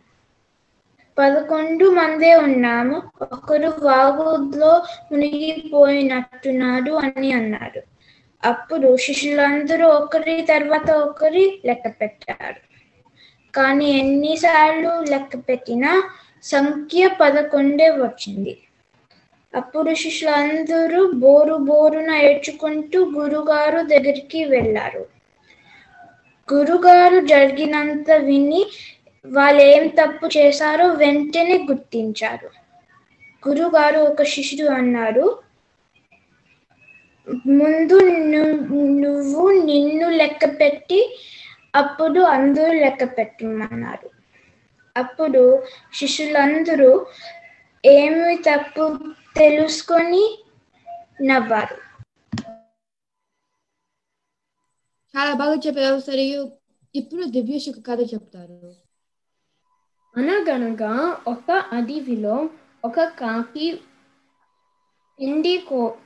[1.16, 4.72] పదకొండు మందే ఉన్నాము ఒకరు వాగులో
[5.10, 7.82] మునిగిపోయినట్టున్నాడు అని అన్నారు.
[8.42, 12.60] అప్పుడు శిష్యులందరూ ఒకరి తర్వాత ఒకరి లెక్క పెట్టారు
[13.54, 15.92] కానీ ఎన్నిసార్లు లెక్క పెట్టినా
[16.44, 18.54] సంఖ్య పదకొండే వచ్చింది.
[19.54, 25.02] అప్పుడు శిష్యులందరూ బోరు బోరున ఏడ్చుకుంటూ గురుగారు దగ్గరికి వెళ్ళారు.
[26.48, 28.62] గురుగారు జరిగినంత విని
[29.24, 32.48] వాళ్ళు ఏం తప్పు చేశారో వెంటనే గుర్తించారు.
[33.42, 35.26] గురుగారు ఒక శిష్యుడు అన్నారు
[37.52, 37.98] ముందు
[39.02, 41.00] నువ్వు నిన్ను లెక్క పెట్టి
[41.74, 44.08] అప్పుడు అందరూ లెక్క పెట్టమన్నారు.
[44.96, 45.42] అప్పుడు
[45.92, 46.90] శిష్యులందరూ
[47.84, 48.84] ఏమి తప్పు
[49.38, 50.44] తెలుసుకొని
[51.22, 51.76] నవ్వారు.
[55.16, 56.22] చాలా బాగా చెప్పారు సరే.
[56.94, 58.74] ఇప్పుడు దివ్యేష్ ఒక కథ చెప్తారు.
[60.16, 62.50] అనగనగా ఒక అడవిలో
[62.84, 63.80] ఒక కాకి
[65.68, 65.98] కో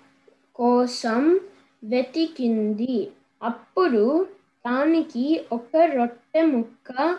[0.54, 1.40] కోసం
[1.84, 3.12] వెతికింది.
[3.42, 4.24] అప్పుడు
[4.66, 7.18] దానికి ఒక రొట్టె ముక్క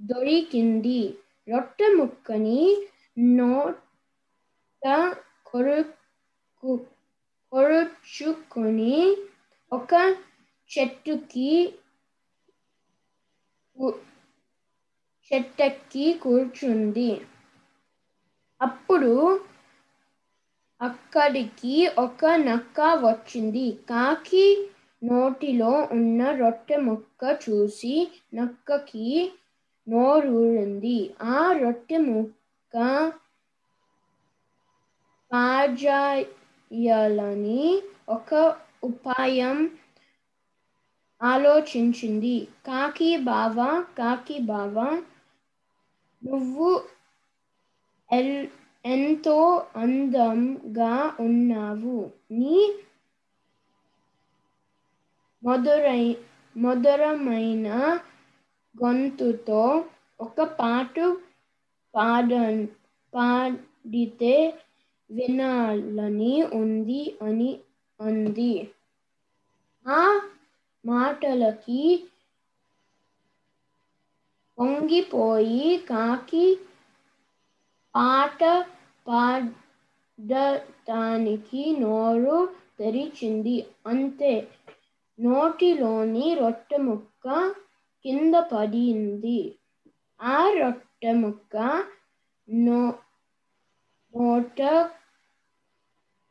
[0.00, 1.18] దొరికింది.
[1.50, 5.14] రొట్టె ముక్కని నోట
[5.52, 6.76] కొరుకు
[7.52, 9.16] కొరుచుకుని
[9.72, 10.16] ఒక
[10.70, 11.74] చెట్టుకి
[15.30, 17.20] చెట్టెక్కి కూర్చుంది.
[18.62, 19.40] అప్పుడు
[20.80, 23.72] అక్కడికి ఒక నక్క వచ్చింది.
[23.90, 24.68] కాకి
[25.04, 27.94] నోటిలో ఉన్న రొట్టె ముక్క చూసి
[28.34, 29.32] నక్కకి
[29.88, 31.14] నోరూరింది.
[31.22, 32.76] ఆ రొట్టె ముక్క
[35.32, 36.22] పాజాయాలని
[38.08, 38.30] ఒక
[38.84, 39.58] ఉపాయం.
[41.20, 42.36] ఆలోచించింది.
[42.66, 43.58] కాకి బావ
[43.98, 44.76] కాకి బావ
[46.22, 46.68] నువ్వు
[48.10, 48.34] ఎల్
[48.84, 49.36] ఎంతో
[49.76, 51.98] అందంగా ఉన్నావు.
[52.30, 52.56] నీ
[55.42, 56.04] మధురై
[56.56, 57.68] మధురమైన
[58.74, 59.62] గొంతుతో
[60.20, 60.96] ఒక పాట
[61.94, 62.30] పాడ
[63.12, 64.34] పాడితే
[65.12, 67.50] వినాలని ఉంది అని
[68.00, 68.52] అంది.
[69.86, 70.00] ఆ
[70.84, 71.82] మాటలకి
[74.58, 76.46] పొంగిపోయి కాకి
[77.94, 78.40] పాట
[79.06, 79.52] పాడటానికి
[81.80, 82.38] నోరు
[82.78, 83.56] తెరిచింది.
[83.86, 84.32] అంతే.
[85.18, 87.26] నోటిలోని రొట్టె ముక్క
[88.04, 89.40] కింద పడింది.
[90.20, 91.54] ఆ రొట్టె ముక్క
[92.48, 92.82] నో
[94.14, 94.58] నోట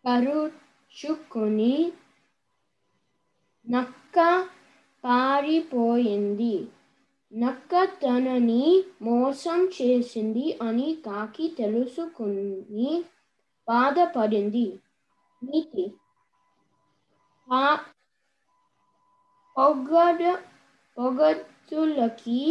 [0.05, 1.91] పరుచుకొని
[3.67, 4.17] నక్క
[5.03, 6.55] పారిపోయింది.
[7.33, 13.03] నక్క తనని మోసం చేసింది అని కాకి తెలుసుకుని
[13.67, 14.67] బాధపడింది.
[15.41, 15.85] నీతి.
[19.55, 20.21] పొగడ
[20.97, 22.41] పొగతులకి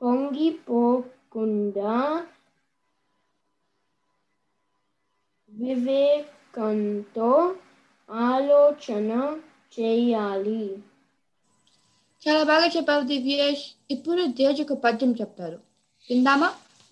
[0.00, 1.94] పొంగిపోకుండా
[8.10, 9.10] ఆలోచన
[9.72, 10.62] చేయాలి.
[12.22, 13.64] చాలా బాగా చెప్పావు దివ్యేష్.
[13.90, 15.58] ఇప్పుడు తేజ్ ఒక పద్యం చెప్తారు.
[16.10, 16.48] విందామా?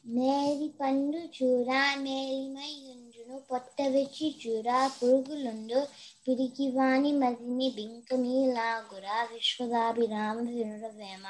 [0.06, 3.42] మేరి పండు చూర మేలిమై ఉండును.
[3.50, 5.80] పొట్ట వెచ్చి చూర పురుగులుండు.
[6.26, 11.24] పిరికి వాణి మదిని బింకని లాగురా విశ్వదాభిరామ వినురవేమ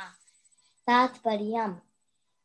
[0.88, 1.72] తాత్పర్యం.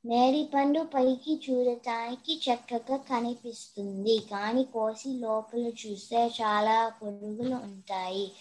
[0.06, 4.20] మేరీ పండు పైకి చూడటానికి చక్కగా కనిపిస్తుంది.
[4.32, 8.32] కానీ కోసి లోపల చూస్తే చాలా పురుగులు ఉంటాయి.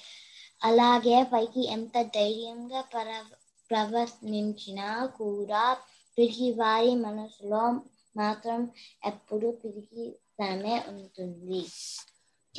[0.64, 3.25] అలాగే పైకి ఎంత ధైర్యంగా ప్రవ
[3.70, 5.77] ప్రవర్తించినా కూడా
[6.18, 7.81] పిరికి వారి మనసులో
[8.16, 8.70] మాత్రం
[9.07, 11.61] ఎప్పుడు పిరికితనమే ఉంటుంది.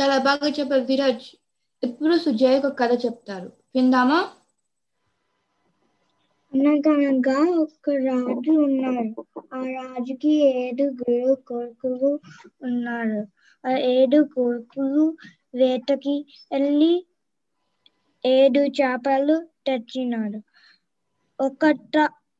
[0.01, 1.27] చాలా బాగా చెప్పారు విరాజ్.
[1.83, 3.51] ఇప్పుడు సుజయ్ ఒక కథ చెప్తారు.
[3.75, 4.19] విందామా?
[6.51, 9.13] అనగనగా ఒక రాజు ఉన్నాడు.
[9.53, 12.11] ఆ రాజుకి ఏడుగురు కొడుకులు
[12.63, 13.21] ఉన్నారు.
[13.63, 15.05] ఆ ఏడు కొడుకులు
[15.53, 16.15] వేటకి
[16.51, 16.93] వెళ్ళి
[18.23, 19.35] ఏడు చేపలు
[19.65, 20.39] తెచ్చినాడు.
[21.39, 21.63] ఒక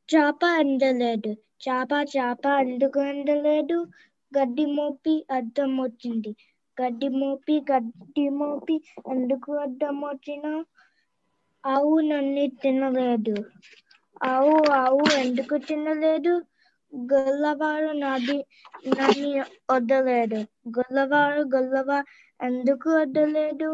[0.10, 1.32] చేప అందలేదు.
[1.63, 3.78] చేప చేప ఎందుకు అందలేదు.
[4.32, 6.32] గడ్డి మోపి అద్దం వచ్చింది.
[6.78, 8.76] గడ్డి మోపి గడ్డి మోపి
[9.12, 10.54] ఎందుకు అద్దం వచ్చినా
[11.63, 13.36] ఆవు నన్ను తినలేదు.
[14.21, 16.34] ఆవు ఆవు ఎందుకు తినలేదు?
[16.93, 18.38] గొల్లవారు నాది
[18.93, 19.29] నన్ను
[19.69, 20.39] వద్దలేదు
[20.77, 22.07] గొల్లవారు గొల్లవారు
[22.39, 23.69] ఎందుకు వద్దలేదు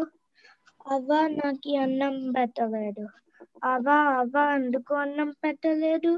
[0.88, 3.04] అవ్వ నాకు అన్నం పెట్టలేదు.
[3.66, 6.12] అవ్వ అవ్వ ఎందుకు అన్నం పెట్టలేదు?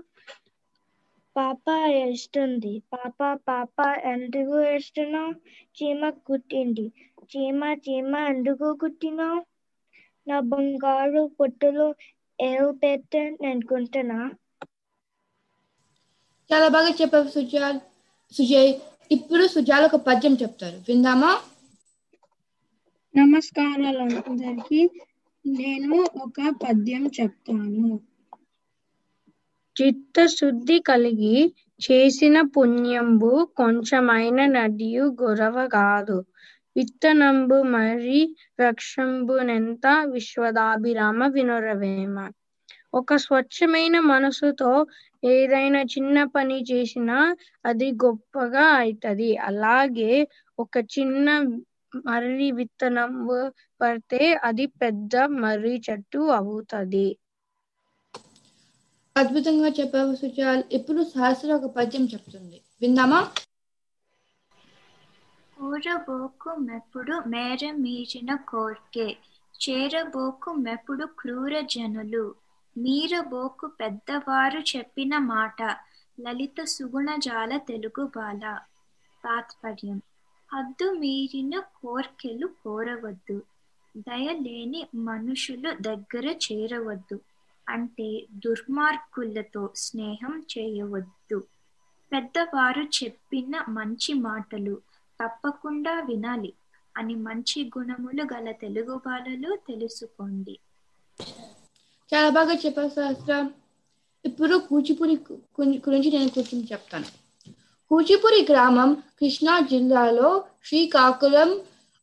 [1.36, 1.64] పాప
[2.00, 3.76] ఏస్తుంది పాప పాప
[4.10, 5.32] ఎందుకు ఏస్తున్నావు
[5.76, 6.86] చీమ కుట్టింది.
[7.30, 9.40] చీమ చీమ ఎందుకు కుట్టినావు?
[10.26, 11.86] నా బంగారు పొట్టులో
[12.40, 14.20] ఏవు పెట్టే నేను కొంటున్నా
[16.50, 17.78] చాలా బాగా చెప్పావు సుజాల్
[18.34, 18.70] సుజయ్.
[19.10, 20.78] ఇప్పుడు సుజాల్ ఒక పద్యం చెప్తారు.
[20.88, 21.32] విందామా?
[23.14, 24.80] నమస్కారాలు అందరికీ.
[25.44, 25.92] నేను
[26.24, 27.90] ఒక పద్యం చెప్తాను.
[29.76, 31.36] చిత్తశుద్ధి కలిగి
[31.80, 36.18] చేసిన పుణ్యంబు కొంచెమైన నదియు గొరవ కాదు.
[36.80, 38.20] విత్తనంబు మరి
[38.58, 42.16] వృక్షంబునెంత విశ్వదాభిరామ వినురవేమ.
[42.98, 44.70] ఒక స్వచ్ఛమైన మనసుతో
[45.22, 47.16] ఏదైనా చిన్న పని చేసినా
[47.64, 50.12] అది గొప్పగా అవుతుంది అలాగే
[50.58, 51.26] ఒక చిన్న
[52.04, 53.12] మర్రి విత్తనం
[53.80, 57.06] పడితే అది పెద్ద మర్రి చెట్టు అవుతుంది.
[59.16, 62.58] అద్భుతంగా చెప్పావు సుచాల్ ఇప్పుడు సహస్ర ఒక పద్యం చెప్తుంది.
[62.82, 63.20] విందామా?
[65.60, 69.16] కూరబోకు మెప్పుడు మేర మీరిన కోర్కె.
[69.60, 72.34] చేరబోకు మెప్పుడు క్రూర జనులు.
[72.78, 75.62] మీరబోకు పెద్దవారు చెప్పిన మాట.
[76.20, 78.60] లలిత సుగుణజాల తెలుగు బాల.
[79.24, 80.02] తాత్పర్యం.
[80.52, 83.42] హద్దు మీరిన కోర్కెలు కోరవద్దు.
[83.96, 87.20] దయలేని మనుషులు దగ్గర చేరవద్దు.
[87.68, 91.44] అంటే దుర్మార్గులతో స్నేహం చేయవద్దు.
[92.12, 94.89] పెద్దవారు చెప్పిన మంచి మాటలు.
[95.20, 96.52] తప్పకుండా వినాలి
[96.96, 100.54] అని మంచి గుణములు గల తెలుగు బాలలు తెలుసుకోండి.
[102.12, 103.50] చాలా బాగా చెప్పారు సహస్ర.
[104.24, 105.14] ఇప్పుడు కూచిపూడి
[105.60, 107.08] గురించి నేను కొంచెం చెప్తాను.
[107.90, 111.50] కూచిపూడి గ్రామం కృష్ణా జిల్లాలో శ్రీకాకుళం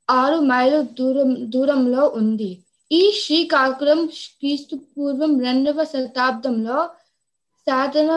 [0.10, 2.52] ఆరు మైళ్ళ దూరం దూరంలో ఉంది.
[2.92, 4.06] ఈ శ్రీకాకుళం
[4.40, 6.80] క్రీస్తు పూర్వం రెండవ శతాబ్దంలో
[7.68, 8.12] సాధన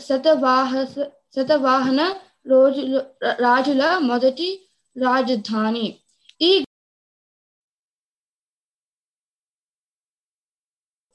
[0.00, 0.84] శతవాహ
[1.36, 2.00] శతవాహన
[2.46, 3.04] రోజుల
[3.40, 5.98] రాజుల మొదటి రాజధాని.
[6.40, 6.64] ఈ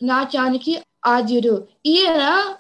[0.04, 1.68] నాట్యానికి ఆద్యుడు.
[1.86, 2.56] ఈయన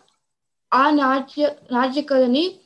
[0.73, 2.59] ఆ నాట్య నాట్యకళని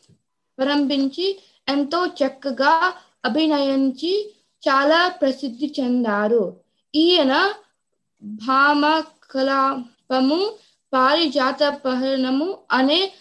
[0.58, 2.94] ప్రారంభించి ఎంతో చక్కగా
[3.26, 4.36] అభినయించి
[4.70, 6.60] చాలా ప్రసిద్ధి చెందారు.
[6.96, 7.54] ఈయన
[8.24, 10.58] భామ కలాపము
[10.94, 13.14] పారిజాత పహరణము అనే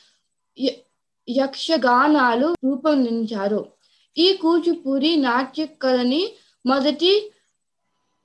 [1.37, 3.72] యక్షగానాలు రూపొందించారు.
[4.18, 6.33] ఈ కూచిపూడి నాట్య కళని
[6.66, 7.33] మొదటి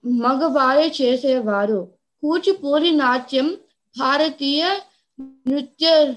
[0.06, 1.88] మగవారే చేసేవారు.
[2.22, 3.58] కూచిపూడి నాట్యం
[4.00, 4.80] భారతీయ
[5.22, 6.14] నృత్య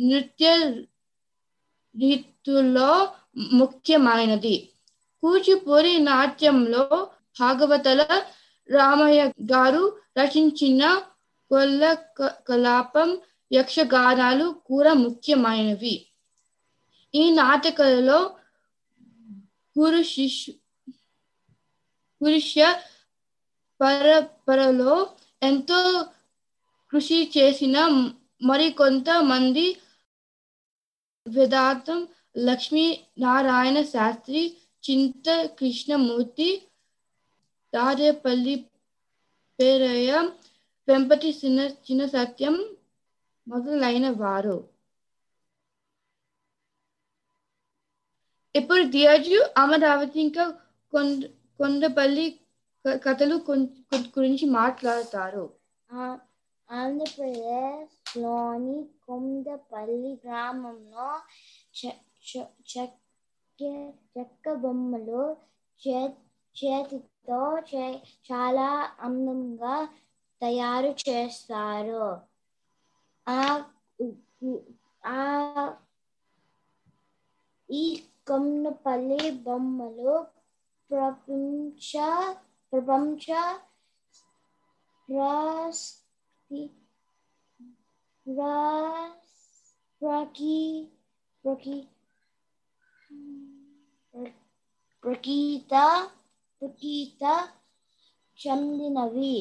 [0.00, 0.56] నృత్య
[2.00, 4.68] రీతుల్లో ముఖ్యమైనది.
[5.22, 7.08] కూచిపూడి నాట్యంలో
[7.40, 8.06] భాగవతల
[8.70, 11.02] రామయ్య గారు రచించిన
[11.50, 13.18] కొల్ల క- కలాపం
[13.52, 16.09] యక్షగానాలు కూడా ముఖ్యమైనవి.
[17.14, 18.18] ఈ నాటకాలలో
[19.76, 20.52] గురు శిష్యు
[22.20, 22.54] పురుష
[23.80, 24.94] పరపరలో
[25.42, 25.78] ఎంతో
[26.92, 27.76] కృషి చేసిన
[28.42, 29.66] మరికొంతమంది
[31.26, 31.98] వేదాంతం
[32.38, 32.84] లక్ష్మీ
[33.18, 34.42] నారాయణ శాస్త్రి
[34.84, 36.48] చింత కృష్ణమూర్తి
[37.72, 38.54] దారేపల్లి
[39.58, 40.12] పేరయ్య
[40.88, 42.54] వెంపటి చిన్న చిన్న సత్యం
[43.46, 44.56] మొదలైన వారు
[48.56, 50.58] ఇప్పుడు దియాజు అమరావతి ఇంకా
[50.92, 52.40] కొండ కొండపల్లి
[52.88, 53.40] కథలు
[53.94, 55.52] గురించి మాట్లాడతారు.
[55.92, 56.18] ఆ-
[56.70, 61.20] ఆంధ్రప్రదేశ్లోని కొండపల్లి గ్రామంలో
[61.80, 62.88] చెక్క
[64.18, 65.36] చెక్క బొమ్మలు
[65.82, 66.16] చే-
[66.56, 69.88] చేతితో చే- చాలా అందంగా
[70.42, 72.18] తయారు చేస్తారు.
[73.26, 73.66] ఆ
[77.70, 80.14] ఈ కొమ్మపల్లి బొమ్మలు
[80.90, 81.90] ప్రపంచ
[82.72, 83.26] ప్రపంచ
[85.08, 85.86] రాస్
[95.04, 95.74] ప్రకీత
[96.62, 97.22] ప్రకీత
[98.38, 99.36] చెందినవి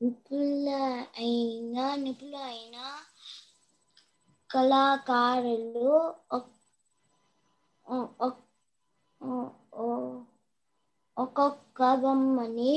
[0.00, 2.76] నిపుణులైన నిపుణులైన
[4.50, 5.90] కళాకారులు
[6.32, 6.50] ఒ-
[11.16, 12.74] ఒక్కొక్క బొమ్మని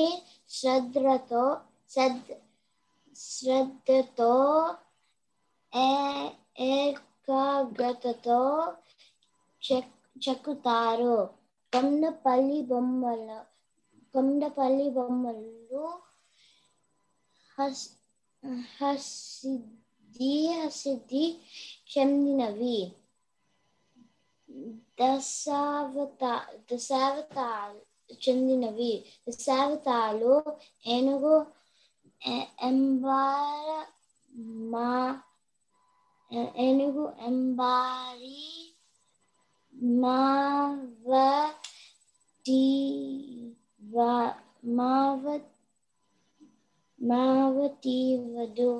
[0.50, 1.44] శ్రద్ధతో
[1.90, 2.28] శ్రద్ధ
[3.16, 4.32] శ్రద్ధతో
[5.74, 6.96] ఏ-
[7.28, 8.38] ఏకాగ్రతతో
[9.62, 11.16] చెక్ చెక్కుతారు.
[11.74, 13.28] కొండపల్లి బొమ్మల
[14.14, 15.82] కొండపల్లి బొమ్మలు
[17.58, 17.84] హస్
[18.78, 21.26] హసిద్ధి హసిద్ధి
[21.92, 22.78] చెందినవి.
[25.00, 26.34] దశావతా
[26.70, 27.82] దశావతాలు
[28.24, 28.92] చెందినవి.
[29.28, 30.34] దశావతాలు
[30.86, 31.36] ఏనుగు
[32.68, 33.70] ఎంబార
[34.72, 34.90] మా
[36.62, 38.40] ఏనుగు ఎంబారి
[40.00, 41.46] మావటి
[43.90, 44.36] వ-
[44.78, 45.24] మావ
[47.00, 48.72] మావటీవడు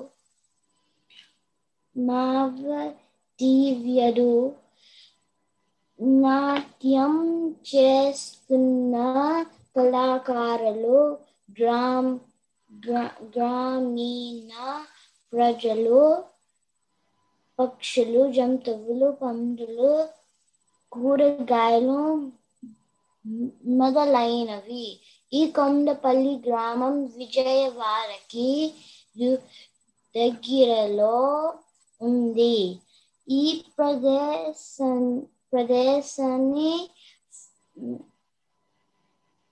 [3.00, 4.32] మావటీవ్యడు
[6.20, 7.14] నాట్యం
[7.70, 8.94] చేస్తున్న
[9.76, 11.00] కళాకారులు
[11.56, 12.12] గ్రామ్
[12.70, 14.52] గ్రా- గ్రామీణ
[15.32, 16.00] ప్రజలు
[17.58, 20.08] పక్షులు జంతువులు పందులు
[20.92, 22.30] కూరగాయలు
[23.68, 25.00] మొదలైనవి.
[25.32, 28.74] ఈ కొండపల్లి గ్రామం విజయవాడకి
[30.16, 31.54] దగ్గరలో
[32.02, 32.78] ఉంది.
[33.28, 36.90] ఈ ప్రదేశం ప్రదేశాన్ని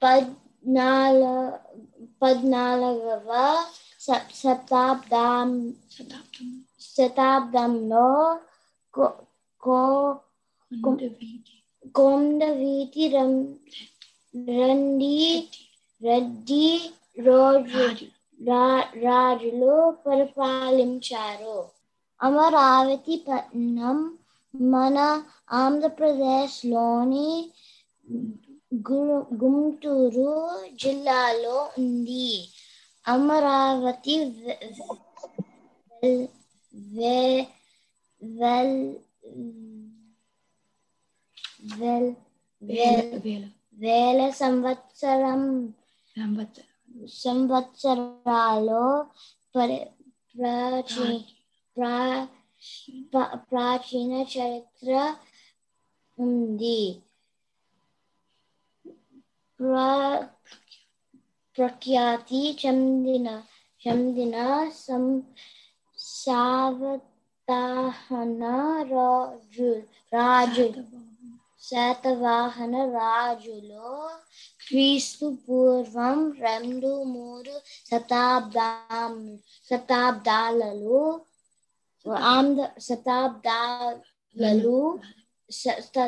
[0.03, 1.53] పద్నాల
[2.23, 3.65] పద్నాలుగవ
[4.01, 5.75] శ- శతాబ్దం
[6.97, 8.09] శతాబ్దంలో
[8.95, 9.17] కో-
[9.63, 10.17] కో-
[11.95, 13.51] కొండవీటి రం-
[14.49, 15.17] రండి
[16.01, 16.67] రెడ్డి
[17.27, 17.85] రోజు
[19.05, 19.75] రాజులు
[20.07, 21.59] పరిపాలించారు
[22.21, 23.99] అమరావతి పట్నం
[24.55, 24.99] మన
[25.61, 27.29] ఆంధ్రప్రదేశ్లోని
[29.41, 30.31] గుంటూరు
[30.83, 32.29] జిల్లాలో ఉంది
[33.05, 34.15] అమరావతి
[36.93, 37.47] వె-
[38.23, 38.95] వెల్-
[42.63, 43.05] వె-
[43.77, 45.43] వేల సంవత్సరం
[47.17, 48.85] సంవత్సరాలు
[50.35, 51.09] ప్రాచీ
[51.77, 52.29] ప్రా-
[53.47, 54.91] ప్రాచీన చరిత్ర
[56.19, 56.81] ఉంది.
[61.59, 63.29] ప్రఖ్యాతి చెందిన
[63.83, 64.37] చెందిన
[64.77, 65.05] సం
[66.27, 68.43] సావతాహన
[68.91, 69.83] రాజు
[70.15, 70.73] రాజు
[71.63, 74.11] శాతవాహన రాజులో
[74.69, 77.61] క్రీస్తు పూర్వం రెండు మూడు
[77.91, 79.39] శతాబ్దం
[79.71, 81.21] శతాబ్దాలలో
[82.13, 84.99] ఆంధ్ర శతాబ్దాలలో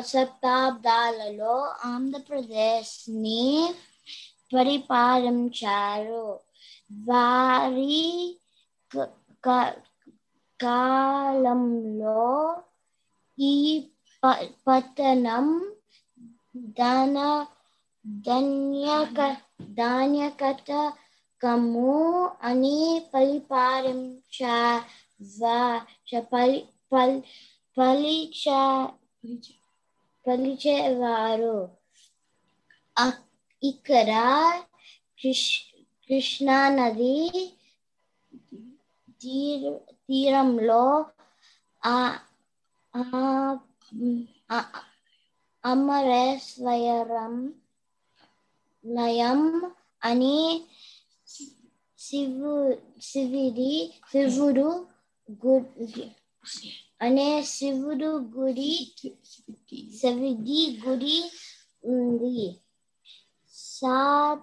[0.03, 3.73] శతాబ్దాలలో ఆంధ్రప్రదేశ్ని
[4.55, 6.39] పరిపాలించారు.
[6.93, 8.37] వారి
[8.97, 9.09] క-
[9.49, 9.88] క-
[10.61, 12.57] కాలంలో
[13.39, 13.87] ఈ
[14.23, 15.71] ప- పట్టణం
[16.57, 17.45] ధన
[18.07, 19.37] ధన్యక
[19.73, 20.51] ధాన్యకటకము
[22.43, 24.37] అని పరిపాలించ
[26.19, 27.21] పలి పల్
[27.77, 28.45] పలిచ
[30.27, 31.69] పలిచేవారు.
[33.63, 34.09] ఇక్కడ
[35.23, 35.61] కృష్
[36.09, 37.31] కృష్ణానది
[40.09, 40.83] తీరంలో
[45.63, 47.33] అమరేశ్వరం
[48.85, 49.41] లయం
[50.03, 50.39] అని
[51.99, 52.53] శివు
[53.01, 53.73] శివుడి
[54.11, 54.67] శివుడు
[55.45, 56.05] గుడి
[57.01, 58.71] అనే శివుడు గుడి
[59.99, 61.17] శివుడి గుడి
[61.83, 62.41] ఉంది.
[63.53, 64.39] శాతవాహనాలు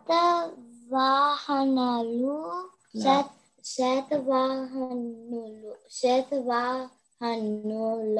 [3.66, 5.42] శాతవాహనులు
[5.90, 8.18] శాతవాహనుల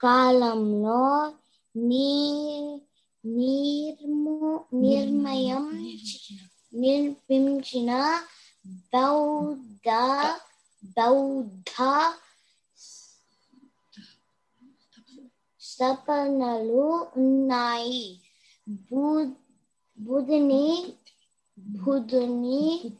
[0.00, 1.32] కాలంలో
[1.76, 2.12] నీ
[3.24, 5.94] నిర్ము నిర్మయం
[6.74, 8.20] నిర్మించిన
[8.66, 9.88] బౌద్ధ
[10.96, 11.74] బౌద్ధ
[15.60, 18.20] స్థపనలు ఉన్నాయి.
[18.68, 19.36] బు-
[19.98, 20.94] బుధుని
[21.58, 22.92] బుధుని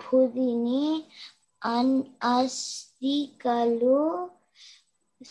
[0.00, 0.84] బుధిని
[1.62, 1.94] అన్
[2.30, 4.00] అస్తికలు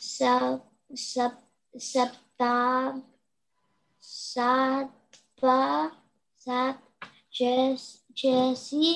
[0.10, 0.66] సప్
[1.06, 2.54] సప్ సప్తా
[4.04, 5.46] సత్వ
[6.42, 6.84] సత్
[7.40, 8.88] చేస్- చేసి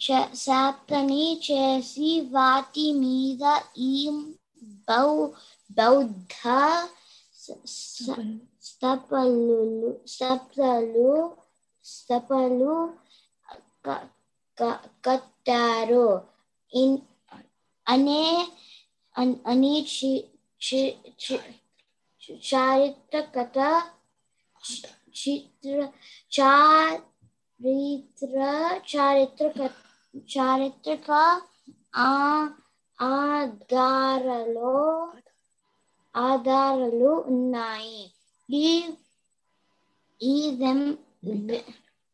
[0.00, 3.42] చ- శాప్తని చేసి వాటి మీద
[3.86, 3.94] ఈ
[4.88, 5.08] బౌ
[5.70, 6.42] బౌద్ధ
[8.82, 9.60] స్తపలు
[10.08, 11.10] స్తపలు
[11.84, 12.74] స్తపలు
[15.04, 16.06] కట్టారు
[16.72, 16.98] ఇన్
[17.86, 18.24] అనే
[19.46, 20.26] అని చి-
[20.60, 20.96] చి-
[22.48, 23.58] చారిత్రకత
[25.16, 25.88] చిత్ర
[26.36, 28.36] చారిత్ర
[28.90, 29.70] చారిత్రక
[30.28, 31.10] చారిత్రక
[32.00, 32.10] ఆ
[32.98, 34.74] ఆధారలో
[36.14, 38.15] ఆధారాలు ఉన్నాయి
[38.49, 38.65] ఈ
[40.21, 41.65] ఈ దం- వి-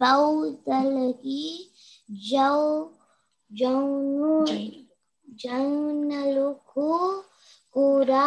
[0.00, 1.42] బౌద్ధలకి
[2.28, 2.58] జౌ
[3.50, 4.32] జౌను
[5.26, 6.88] జౌనులకు
[7.74, 8.26] కూడా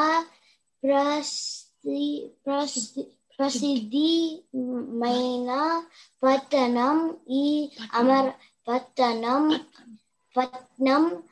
[0.83, 2.03] ప్రసి
[2.45, 3.03] ప్రసి
[3.38, 5.80] ప్రసిద్ధిమైన
[6.22, 8.32] పట్టణం ఈ అమర
[8.68, 9.60] పట్టణం
[10.36, 11.22] పట్నం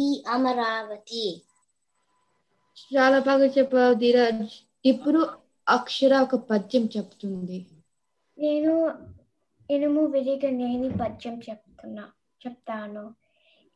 [0.00, 1.42] ఈ అమరావతి.
[2.94, 4.62] చాలా బాగా చెప్పావు ధీరజ్.
[4.86, 5.28] ఇప్పుడు
[5.68, 7.66] అక్షర ఒక పద్యం చెప్తుంది.
[8.38, 8.92] నేను
[9.70, 12.10] ఇనుము విరిగనేని పద్యం చెప్తున్నా
[12.46, 13.14] చెప్తాను.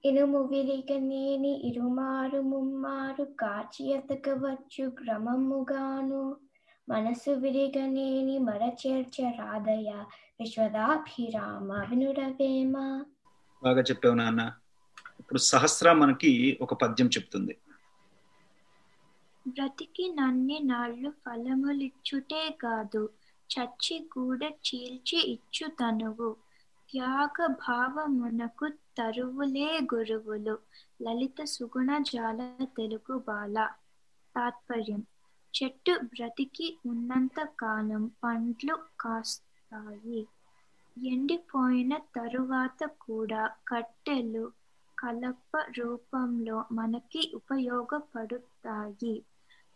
[0.04, 6.36] ఇనుము విరిగనేని ఇరుమారు ముమ్మారు కాచి ఎతకవచ్చు క్రమముగాను.
[6.90, 10.04] మనసు విరిగనేని మరచేర్చ రాధయ
[10.40, 13.04] విశ్వదాభిరామ వినురవేమ
[13.62, 14.52] బాగా చెప్పావు నాన్న.
[15.20, 17.56] ఇప్పుడు సహస్ర మనకి ఒక పద్యం చెప్తుంది.
[19.48, 23.08] బ్రతికి నన్ని నాళ్ళు ఫలములిచ్చుటే కాదు
[23.50, 26.36] చచ్చి కూడా చీల్చి ఇచ్చు తనువు.
[26.92, 30.58] త్యాగ భావమునకు తరువులే గురువులు.
[31.02, 33.68] లలిత సుగుణ జాల తెలుగు బాల.
[34.36, 35.06] తాత్పర్యం.
[35.54, 40.20] చెట్టు బ్రతికి ఉన్నంత కాలం పండ్లు కాస్తాయి.
[40.96, 44.44] ఎండిపోయిన తరువాత కూడా కట్టెలు
[44.98, 49.14] కలప రూపంలో మనకి ఉపయోగపడుతాయి.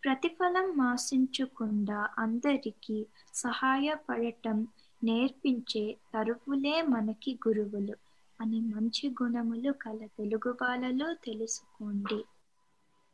[0.02, 2.98] ప్రతిఫలం ఆశించకుండా అందరికీ
[3.34, 4.58] సహాయపడటం
[5.02, 7.96] నేర్పించే తరువులే మనకి గురువులు.
[8.40, 12.20] అని మంచి గుణములు కల తెలుగు బాలలో తెలుసుకోండి.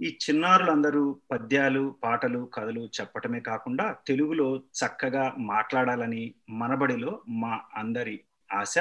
[0.02, 8.20] ఈ చిన్నారులందరూ పద్యాలు పాటలు కథలు చెప్పటమే కాకుండా తెలుగులో చక్కగా మాట్లాడాలని మనబడిలో మా అందరి
[8.52, 8.74] ఆశ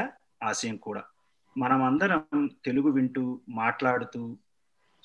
[0.43, 1.03] ఆశయం కూడా.
[1.57, 4.37] మనమందరం తెలుగు వింటూ మాట్లాడుతూ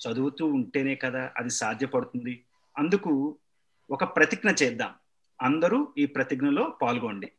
[0.07, 2.45] చదువుతూ ఉంటేనే కదా అది సాధ్యపడుతుంది.
[2.77, 3.37] అందుకు
[3.89, 4.93] ఒక ప్రతిజ్ఞ చేద్దాం.
[5.41, 7.31] అందరూ ఈ ప్రతిజ్ఞలో పాల్గొండి.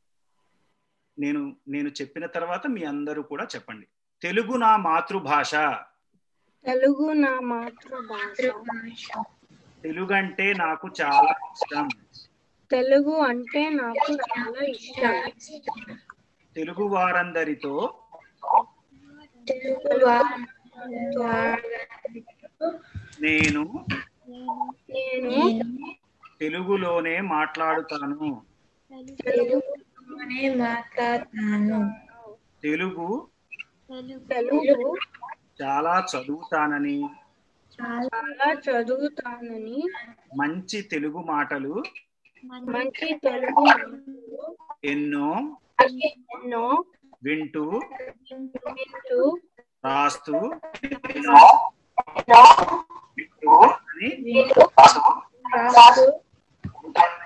[1.18, 3.86] నేను నేను చెప్పిన తర్వాత మీ అందరూ కూడా చెప్పండి.
[4.22, 5.54] తెలుగు నా మాతృభాష.
[6.66, 9.08] తెలుగు నా మాతృభాష.
[9.84, 11.86] తెలుగు అంటే నాకు చాలా ఇష్టం.
[12.70, 15.14] తెలుగు అంటే నాకు చాలా ఇష్టం.
[16.56, 17.74] తెలుగు వారందరితో
[23.20, 23.62] నేను
[25.20, 25.66] నేను
[26.40, 28.46] తెలుగులోనే మాట్లాడుతాను.
[29.24, 31.80] తెలుగులోనే మాట్లాడతాను.
[32.62, 33.08] తెలుగు
[34.30, 34.98] తెలుగు
[35.60, 36.96] చాలా చదువుతానని
[37.78, 39.78] చాలా చదువుతానని
[40.36, 41.74] మంచి తెలుగు మాటలు
[42.68, 43.64] మంచి తెలుగు
[44.84, 45.28] ఎన్నో
[46.30, 46.64] ఎన్నో
[47.22, 47.64] వింటూ
[48.70, 49.20] వింటూ
[49.84, 50.36] రాస్తూ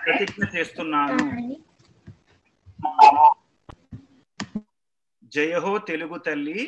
[0.05, 1.25] ప్రతిజ్ఞ చేస్తున్నాను.
[5.33, 6.61] జయహో తెలుగు తల్లి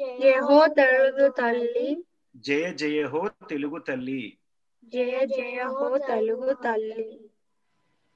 [0.00, 2.04] జయహో తెలుగు తల్లి.
[2.36, 4.38] జయ జయహో తెలుగు తల్లి.
[4.84, 7.30] జయ జయహో తెలుగు తల్లి.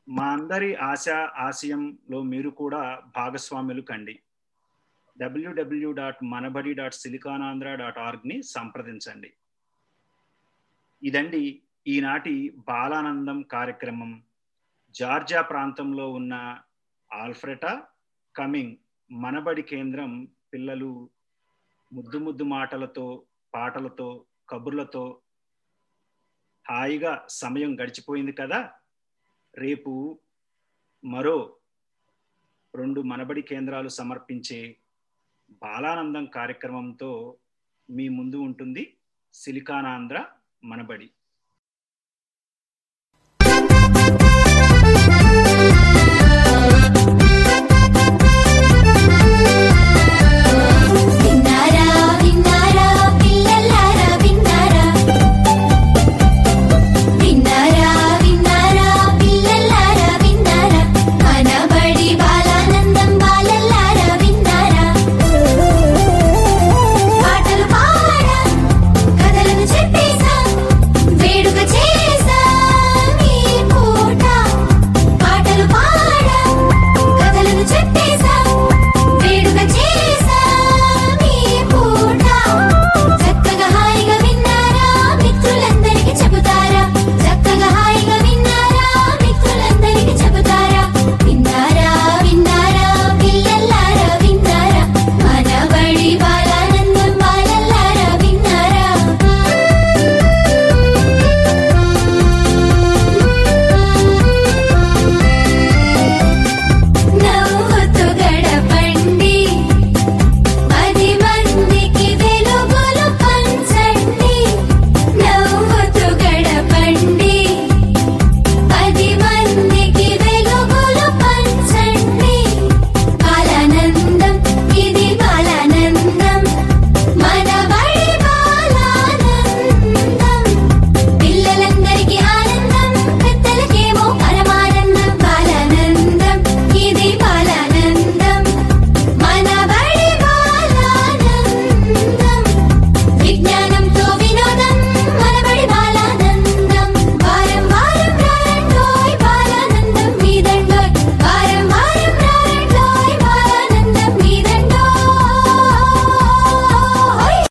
[0.09, 4.21] మా అందరి ఆశ ఆశయంలో మీరు కూడా భాగస్వాములు కండి.
[5.19, 9.33] W W dot Manabadi dot SiliconAndhra dot ఆర్గ్ని సంప్రదించండి.
[11.03, 14.23] ఇదండి ఈనాటి బాలానందం కార్యక్రమం.
[14.91, 16.59] జార్జియా ప్రాంతంలో ఉన్న
[17.13, 17.83] ఆల్ఫ్రెటా
[18.37, 18.77] కమింగ్
[19.11, 21.11] మనబడి కేంద్రం పిల్లలు
[21.95, 25.23] ముద్దు ముద్దు మాటలతో పాటలతో కబుర్లతో
[26.69, 28.73] హాయిగా సమయం గడిచిపోయింది కదా?
[29.55, 30.21] రేపు
[31.05, 31.37] మరో
[32.75, 34.77] రెండు మనబడి కేంద్రాలు సమర్పించే
[35.63, 37.11] బాలానందం కార్యక్రమంతో
[37.89, 38.99] మీ ముందు ఉంటుంది
[39.35, 40.27] సిలికానాంధ్ర
[40.65, 41.09] మనబడి.